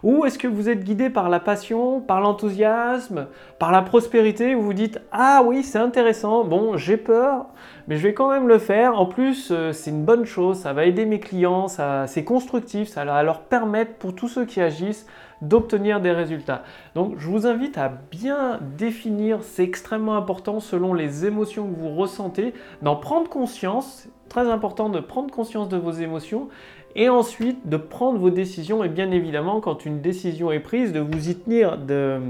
Ou 0.03 0.27
est-ce 0.27 0.38
que 0.38 0.47
vous 0.47 0.68
êtes 0.68 0.85
guidé 0.85 1.09
par 1.09 1.31
la 1.31 1.40
passion, 1.40 2.03
par 2.03 2.20
l'enthousiasme, 2.20 3.27
par 3.59 3.73
la 3.73 3.81
prospérité? 3.81 4.55
Vous 4.55 4.62
vous 4.62 4.75
dites 4.75 5.01
ah 5.12 5.42
oui, 5.47 5.62
c'est 5.62 5.79
intéressant, 5.79 6.44
bon, 6.44 6.77
j'ai 6.77 6.99
peur, 6.99 7.47
mais 7.88 7.97
je 7.97 8.03
vais 8.03 8.12
quand 8.12 8.31
même 8.31 8.49
le 8.49 8.59
faire. 8.59 9.01
En 9.01 9.07
plus, 9.07 9.51
euh, 9.51 9.73
c'est 9.73 9.90
une 9.90 10.05
bonne 10.05 10.27
chose, 10.27 10.59
ça 10.59 10.75
va 10.75 10.85
aider 10.85 11.07
mes 11.07 11.20
clients, 11.20 11.68
c'est 12.07 12.25
constructif, 12.25 12.88
ça 12.88 13.07
va 13.07 13.23
leur 13.23 13.40
permettre 13.40 13.94
pour 13.94 14.14
tous 14.14 14.29
ceux 14.29 14.44
qui 14.44 14.61
agissent 14.61 15.07
d'obtenir 15.49 16.01
des 16.01 16.11
résultats. 16.11 16.63
Donc 16.95 17.15
je 17.19 17.29
vous 17.29 17.47
invite 17.47 17.79
à 17.79 17.93
bien 18.11 18.59
définir, 18.77 19.43
c'est 19.43 19.65
extrêmement 19.65 20.17
important 20.17 20.61
selon 20.61 20.95
les 20.95 21.27
émotions 21.27 21.69
que 21.69 21.79
vous 21.79 21.95
ressentez, 21.95 22.55
d'en 22.83 22.97
prendre 22.97 23.29
conscience, 23.29 24.09
très 24.29 24.49
important 24.49 24.89
de 24.89 25.01
prendre 25.01 25.33
conscience 25.33 25.69
de 25.69 25.77
vos 25.77 25.93
émotions 25.93 26.49
et 26.97 27.09
ensuite 27.09 27.69
de 27.69 27.77
prendre 27.77 28.19
vos 28.19 28.31
décisions 28.31 28.85
et 28.85 28.89
bien 28.89 29.11
évidemment 29.11 29.61
quand 29.61 29.85
une 29.85 30.01
décision 30.01 30.53
est 30.53 30.61
prise 30.61 30.93
de 30.93 31.01
vous 31.01 31.29
y 31.29 31.35
tenir 31.35 31.79
de 31.79 32.21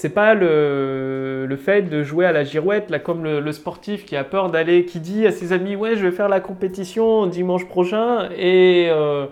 c'est 0.00 0.14
pas 0.14 0.32
le, 0.34 1.58
fait 1.62 1.82
de 1.82 2.02
jouer 2.02 2.24
à 2.24 2.32
la 2.32 2.42
girouette, 2.42 2.88
là, 2.88 2.98
comme 2.98 3.22
le, 3.22 3.52
sportif 3.52 4.06
qui 4.06 4.16
a 4.16 4.24
peur 4.24 4.50
d'aller, 4.50 4.86
qui 4.86 4.98
dit 4.98 5.26
à 5.26 5.30
ses 5.30 5.52
amis 5.52 5.76
Ouais, 5.76 5.94
je 5.94 6.06
vais 6.06 6.10
faire 6.10 6.30
la 6.30 6.40
compétition 6.40 7.26
dimanche 7.26 7.66
prochain, 7.68 8.30
et 8.34 8.86
euh, 8.88 9.26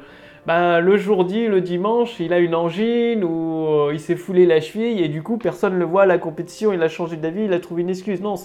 ben, 0.48 0.80
le 0.80 0.96
jour 0.96 1.26
dit, 1.26 1.46
le 1.46 1.60
dimanche, 1.60 2.20
il 2.20 2.32
a 2.32 2.38
une 2.38 2.54
angine 2.54 3.22
ou 3.22 3.66
euh, 3.66 3.90
il 3.92 4.00
s'est 4.00 4.16
foulé 4.16 4.46
la 4.46 4.62
cheville 4.62 4.98
et 5.02 5.08
du 5.08 5.22
coup 5.22 5.36
personne 5.36 5.74
ne 5.74 5.78
le 5.78 5.84
voit 5.84 6.04
à 6.04 6.06
la 6.06 6.16
compétition, 6.16 6.72
il 6.72 6.82
a 6.82 6.88
changé 6.88 7.18
d'avis, 7.18 7.44
il 7.44 7.52
a 7.52 7.60
trouvé 7.60 7.82
une 7.82 7.90
excuse. 7.90 8.22
Non, 8.22 8.36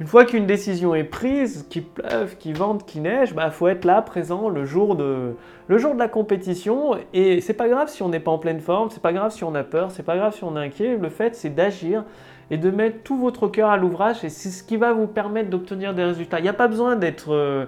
une 0.00 0.06
fois 0.06 0.24
qu'une 0.24 0.46
décision 0.46 0.94
est 0.94 1.04
prise, 1.04 1.66
qu'il 1.68 1.84
pleuve, 1.84 2.38
qu'il 2.38 2.56
vente, 2.56 2.86
qu'il 2.86 3.02
neige, 3.02 3.32
il 3.32 3.36
ben, 3.36 3.50
faut 3.50 3.68
être 3.68 3.84
là, 3.84 4.00
présent 4.00 4.48
le 4.48 4.64
jour 4.64 4.96
de, 4.96 5.34
la 5.68 6.08
compétition. 6.08 6.96
Et 7.12 7.42
c'est 7.42 7.52
pas 7.52 7.68
grave 7.68 7.90
si 7.90 8.02
on 8.02 8.08
n'est 8.08 8.18
pas 8.18 8.30
en 8.30 8.38
pleine 8.38 8.60
forme, 8.60 8.88
c'est 8.88 9.02
pas 9.02 9.12
grave 9.12 9.30
si 9.30 9.44
on 9.44 9.54
a 9.54 9.62
peur, 9.62 9.90
c'est 9.90 10.04
pas 10.04 10.16
grave 10.16 10.34
si 10.34 10.42
on 10.42 10.56
est 10.56 10.64
inquiet. 10.64 10.96
Le 10.96 11.10
fait, 11.10 11.34
c'est 11.34 11.54
d'agir 11.54 12.04
et 12.50 12.56
de 12.56 12.70
mettre 12.70 13.02
tout 13.02 13.18
votre 13.18 13.46
cœur 13.48 13.68
à 13.68 13.76
l'ouvrage 13.76 14.24
et 14.24 14.30
c'est 14.30 14.48
ce 14.48 14.62
qui 14.62 14.78
va 14.78 14.94
vous 14.94 15.06
permettre 15.06 15.50
d'obtenir 15.50 15.92
des 15.92 16.04
résultats. 16.04 16.38
Il 16.38 16.44
n'y 16.44 16.48
a 16.48 16.54
pas 16.54 16.68
besoin 16.68 16.96
d'être... 16.96 17.34
Euh, 17.34 17.66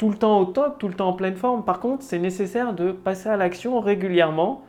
tout 0.00 0.08
le 0.08 0.16
temps 0.16 0.40
au 0.40 0.46
top, 0.46 0.78
tout 0.78 0.88
le 0.88 0.94
temps 0.94 1.08
en 1.08 1.12
pleine 1.12 1.36
forme. 1.36 1.62
Par 1.62 1.78
contre, 1.78 2.02
c'est 2.02 2.18
nécessaire 2.18 2.72
de 2.72 2.90
passer 2.90 3.28
à 3.28 3.36
l'action 3.36 3.80
régulièrement. 3.80 4.62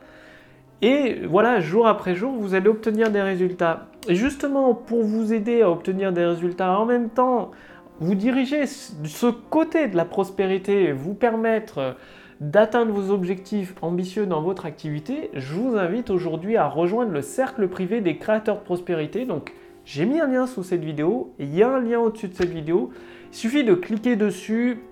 Et 0.82 1.22
voilà, 1.26 1.58
jour 1.58 1.86
après 1.86 2.14
jour, 2.14 2.34
vous 2.38 2.52
allez 2.52 2.68
obtenir 2.68 3.10
des 3.10 3.22
résultats. 3.22 3.86
Justement, 4.10 4.74
pour 4.74 5.02
vous 5.04 5.32
aider 5.32 5.62
à 5.62 5.70
obtenir 5.70 6.12
des 6.12 6.26
résultats, 6.26 6.78
en 6.78 6.84
même 6.84 7.08
temps, 7.08 7.50
vous 7.98 8.14
diriger 8.14 8.66
ce 8.66 9.26
côté 9.26 9.88
de 9.88 9.96
la 9.96 10.04
prospérité, 10.04 10.92
vous 10.92 11.14
permettre 11.14 11.96
d'atteindre 12.42 12.92
vos 12.92 13.10
objectifs 13.10 13.74
ambitieux 13.80 14.26
dans 14.26 14.42
votre 14.42 14.66
activité, 14.66 15.30
je 15.32 15.54
vous 15.54 15.78
invite 15.78 16.10
aujourd'hui 16.10 16.58
à 16.58 16.68
rejoindre 16.68 17.12
le 17.12 17.22
cercle 17.22 17.68
privé 17.68 18.02
des 18.02 18.18
créateurs 18.18 18.58
de 18.58 18.64
prospérité. 18.64 19.24
Donc, 19.24 19.54
j'ai 19.86 20.04
mis 20.04 20.20
un 20.20 20.26
lien 20.26 20.46
sous 20.46 20.62
cette 20.62 20.84
vidéo 20.84 21.32
il 21.38 21.54
y 21.54 21.62
a 21.62 21.70
un 21.70 21.80
lien 21.80 22.00
au-dessus 22.00 22.28
de 22.28 22.34
cette 22.34 22.50
vidéo. 22.50 22.90
Il 23.32 23.36
suffit 23.36 23.64
de 23.64 23.72
cliquer 23.72 24.14
dessus, 24.14 24.82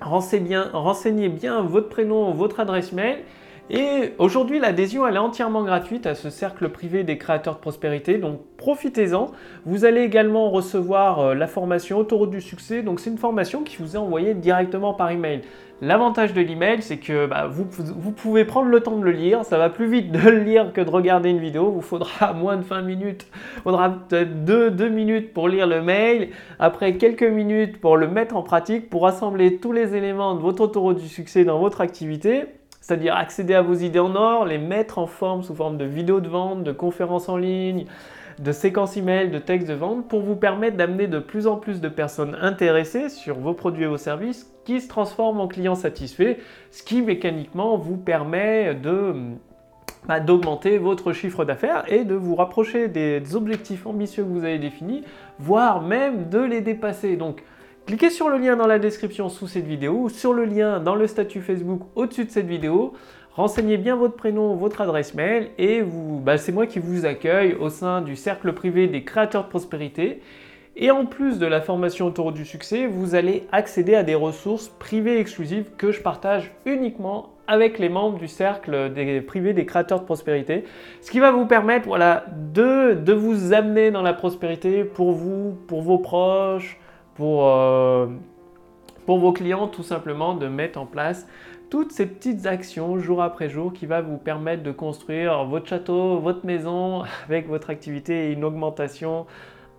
renseignez 0.00 1.28
bien, 1.28 1.62
votre 1.62 1.88
prénom, 1.88 2.32
votre 2.32 2.60
adresse 2.60 2.92
mail. 2.92 3.18
Et 3.70 4.14
aujourd'hui, 4.16 4.60
l'adhésion, 4.60 5.06
est 5.06 5.18
entièrement 5.18 5.62
gratuite 5.62 6.06
à 6.06 6.14
ce 6.14 6.30
cercle 6.30 6.70
privé 6.70 7.04
des 7.04 7.18
créateurs 7.18 7.56
de 7.56 7.60
prospérité. 7.60 8.16
Donc, 8.16 8.40
profitez-en. 8.56 9.30
Vous 9.66 9.84
allez 9.84 10.00
également 10.00 10.48
recevoir 10.48 11.18
euh, 11.18 11.34
la 11.34 11.46
formation 11.46 11.98
Autoroute 11.98 12.30
du 12.30 12.40
succès. 12.40 12.82
Donc, 12.82 12.98
c'est 12.98 13.10
une 13.10 13.18
formation 13.18 13.62
qui 13.64 13.76
vous 13.76 13.94
est 13.94 13.98
envoyée 13.98 14.32
directement 14.32 14.94
par 14.94 15.10
email. 15.10 15.42
L'avantage 15.80 16.34
de 16.34 16.40
l'email, 16.40 16.82
c'est 16.82 16.96
que 16.96 17.26
bah, 17.26 17.46
vous, 17.48 17.64
pouvez 18.10 18.44
prendre 18.44 18.68
le 18.68 18.80
temps 18.80 18.98
de 18.98 19.04
le 19.04 19.12
lire. 19.12 19.44
Ça 19.44 19.58
va 19.58 19.70
plus 19.70 19.88
vite 19.88 20.10
de 20.10 20.18
le 20.18 20.40
lire 20.40 20.72
que 20.72 20.80
de 20.80 20.90
regarder 20.90 21.30
une 21.30 21.38
vidéo. 21.38 21.70
Vous 21.70 21.82
faudra 21.82 22.32
moins 22.34 22.56
de 22.56 22.64
20 22.64 22.82
minutes. 22.82 23.28
Il 23.58 23.62
faudra 23.62 23.90
peut-être 23.90 24.44
2, 24.44 24.88
minutes 24.88 25.32
pour 25.32 25.48
lire 25.48 25.68
le 25.68 25.80
mail. 25.80 26.30
Après 26.58 26.96
quelques 26.96 27.22
minutes 27.22 27.80
pour 27.80 27.96
le 27.96 28.08
mettre 28.08 28.34
en 28.34 28.42
pratique, 28.42 28.90
pour 28.90 29.06
assembler 29.06 29.58
tous 29.58 29.72
les 29.72 29.94
éléments 29.94 30.34
de 30.34 30.40
votre 30.40 30.62
autoroute 30.62 30.98
du 30.98 31.08
succès 31.08 31.44
dans 31.44 31.60
votre 31.60 31.80
activité. 31.80 32.46
C'est-à-dire 32.80 33.14
accéder 33.14 33.54
à 33.54 33.62
vos 33.62 33.74
idées 33.74 34.00
en 34.00 34.16
or, 34.16 34.46
les 34.46 34.58
mettre 34.58 34.98
en 34.98 35.06
forme 35.06 35.44
sous 35.44 35.54
forme 35.54 35.76
de 35.76 35.84
vidéos 35.84 36.20
de 36.20 36.28
vente, 36.28 36.64
de 36.64 36.72
conférences 36.72 37.28
en 37.28 37.36
ligne, 37.36 37.84
de 38.40 38.50
séquences 38.50 38.96
email, 38.96 39.30
de 39.30 39.38
textes 39.38 39.68
de 39.68 39.74
vente 39.74 40.08
pour 40.08 40.22
vous 40.22 40.36
permettre 40.36 40.76
d'amener 40.76 41.06
de 41.06 41.18
plus 41.18 41.46
en 41.46 41.56
plus 41.56 41.80
de 41.80 41.88
personnes 41.88 42.36
intéressées 42.40 43.10
sur 43.10 43.38
vos 43.38 43.52
produits 43.52 43.84
et 43.84 43.88
vos 43.88 43.96
services 43.96 44.50
qui 44.68 44.82
se 44.82 44.88
transforment 44.88 45.40
en 45.40 45.48
clients 45.48 45.74
satisfaits, 45.74 46.36
ce 46.70 46.82
qui 46.82 47.00
mécaniquement 47.00 47.78
vous 47.78 47.96
permet 47.96 48.74
de 48.74 49.14
bah, 50.06 50.20
d'augmenter 50.20 50.76
votre 50.76 51.14
chiffre 51.14 51.46
d'affaires 51.46 51.90
et 51.90 52.04
de 52.04 52.14
vous 52.14 52.34
rapprocher 52.34 52.88
des 52.88 53.34
objectifs 53.34 53.86
ambitieux 53.86 54.24
que 54.24 54.28
vous 54.28 54.44
avez 54.44 54.58
définis, 54.58 55.04
voire 55.38 55.80
même 55.80 56.28
de 56.28 56.40
les 56.40 56.60
dépasser. 56.60 57.16
Donc, 57.16 57.42
cliquez 57.86 58.10
sur 58.10 58.28
le 58.28 58.36
lien 58.36 58.56
dans 58.56 58.66
la 58.66 58.78
description 58.78 59.30
sous 59.30 59.46
cette 59.46 59.64
vidéo 59.64 60.10
sur 60.10 60.34
le 60.34 60.44
lien 60.44 60.80
dans 60.80 60.96
le 60.96 61.06
statut 61.06 61.40
Facebook 61.40 61.80
au-dessus 61.94 62.26
de 62.26 62.30
cette 62.30 62.46
vidéo. 62.46 62.92
Renseignez 63.36 63.78
bien 63.78 63.96
votre 63.96 64.16
prénom, 64.16 64.54
votre 64.54 64.82
adresse 64.82 65.14
mail 65.14 65.48
et 65.56 65.80
vous, 65.80 66.20
bah, 66.20 66.36
c'est 66.36 66.52
moi 66.52 66.66
qui 66.66 66.78
vous 66.78 67.06
accueille 67.06 67.54
au 67.54 67.70
sein 67.70 68.02
du 68.02 68.16
cercle 68.16 68.52
privé 68.52 68.86
des 68.86 69.02
créateurs 69.02 69.44
de 69.44 69.48
prospérité. 69.48 70.20
Et 70.80 70.92
en 70.92 71.06
plus 71.06 71.40
de 71.40 71.46
la 71.46 71.60
formation 71.60 72.06
autour 72.06 72.30
du 72.30 72.44
succès, 72.44 72.86
vous 72.86 73.16
allez 73.16 73.48
accéder 73.50 73.96
à 73.96 74.04
des 74.04 74.14
ressources 74.14 74.68
privées 74.68 75.18
exclusives 75.18 75.70
que 75.76 75.90
je 75.90 76.00
partage 76.00 76.52
uniquement 76.66 77.30
avec 77.48 77.80
les 77.80 77.88
membres 77.88 78.16
du 78.16 78.28
cercle 78.28 78.92
des 78.92 79.20
privés 79.20 79.54
des 79.54 79.66
créateurs 79.66 79.98
de 79.98 80.04
prospérité. 80.04 80.64
Ce 81.00 81.10
qui 81.10 81.18
va 81.18 81.32
vous 81.32 81.46
permettre 81.46 81.88
voilà, 81.88 82.26
de, 82.54 82.94
de 82.94 83.12
vous 83.12 83.52
amener 83.52 83.90
dans 83.90 84.02
la 84.02 84.12
prospérité 84.12 84.84
pour 84.84 85.10
vous, 85.10 85.58
pour 85.66 85.82
vos 85.82 85.98
proches, 85.98 86.78
pour, 87.16 87.48
euh, 87.48 88.06
pour 89.04 89.18
vos 89.18 89.32
clients, 89.32 89.66
tout 89.66 89.82
simplement 89.82 90.34
de 90.34 90.46
mettre 90.46 90.78
en 90.78 90.86
place 90.86 91.26
toutes 91.70 91.90
ces 91.90 92.06
petites 92.06 92.46
actions 92.46 92.98
jour 92.98 93.20
après 93.20 93.48
jour 93.48 93.72
qui 93.72 93.86
va 93.86 94.00
vous 94.00 94.16
permettre 94.16 94.62
de 94.62 94.70
construire 94.70 95.44
votre 95.44 95.66
château, 95.66 96.20
votre 96.20 96.46
maison 96.46 97.02
avec 97.28 97.48
votre 97.48 97.68
activité 97.70 98.28
et 98.28 98.32
une 98.32 98.44
augmentation 98.44 99.26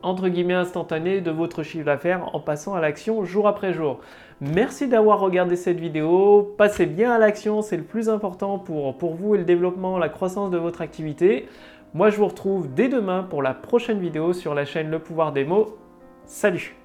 entre 0.02 0.30
guillemets 0.30 0.54
instantanée 0.54 1.22
de 1.22 1.32
votre 1.32 1.64
chiffre 1.64 1.86
d'affaires 1.86 2.34
en 2.34 2.40
passant 2.40 2.74
à 2.74 2.82
l'action 2.82 3.24
jour 3.26 3.48
après 3.48 3.74
jour. 3.74 4.00
Merci 4.42 4.88
d'avoir 4.88 5.20
regardé 5.20 5.56
cette 5.56 5.80
vidéo. 5.80 6.56
Passez 6.58 6.86
bien 6.86 7.12
à 7.12 7.18
l'action, 7.18 7.62
c'est 7.62 7.78
le 7.78 7.84
plus 7.84 8.10
important 8.10 8.58
pour, 8.58 8.98
pour 8.98 9.16
vous 9.16 9.36
et 9.36 9.38
le 9.38 9.44
développement, 9.44 9.98
la 9.98 10.10
croissance 10.10 10.52
de 10.52 10.58
votre 10.58 10.82
activité. 10.82 11.48
Moi, 11.94 12.10
je 12.10 12.18
vous 12.18 12.28
retrouve 12.28 12.74
dès 12.74 12.88
demain 12.88 13.24
pour 13.24 13.42
la 13.42 13.54
prochaine 13.54 14.00
vidéo 14.00 14.34
sur 14.34 14.54
la 14.54 14.66
chaîne 14.66 14.90
Le 14.90 15.00
Pouvoir 15.00 15.34
des 15.34 15.44
mots. 15.44 15.78
Salut 16.26 16.79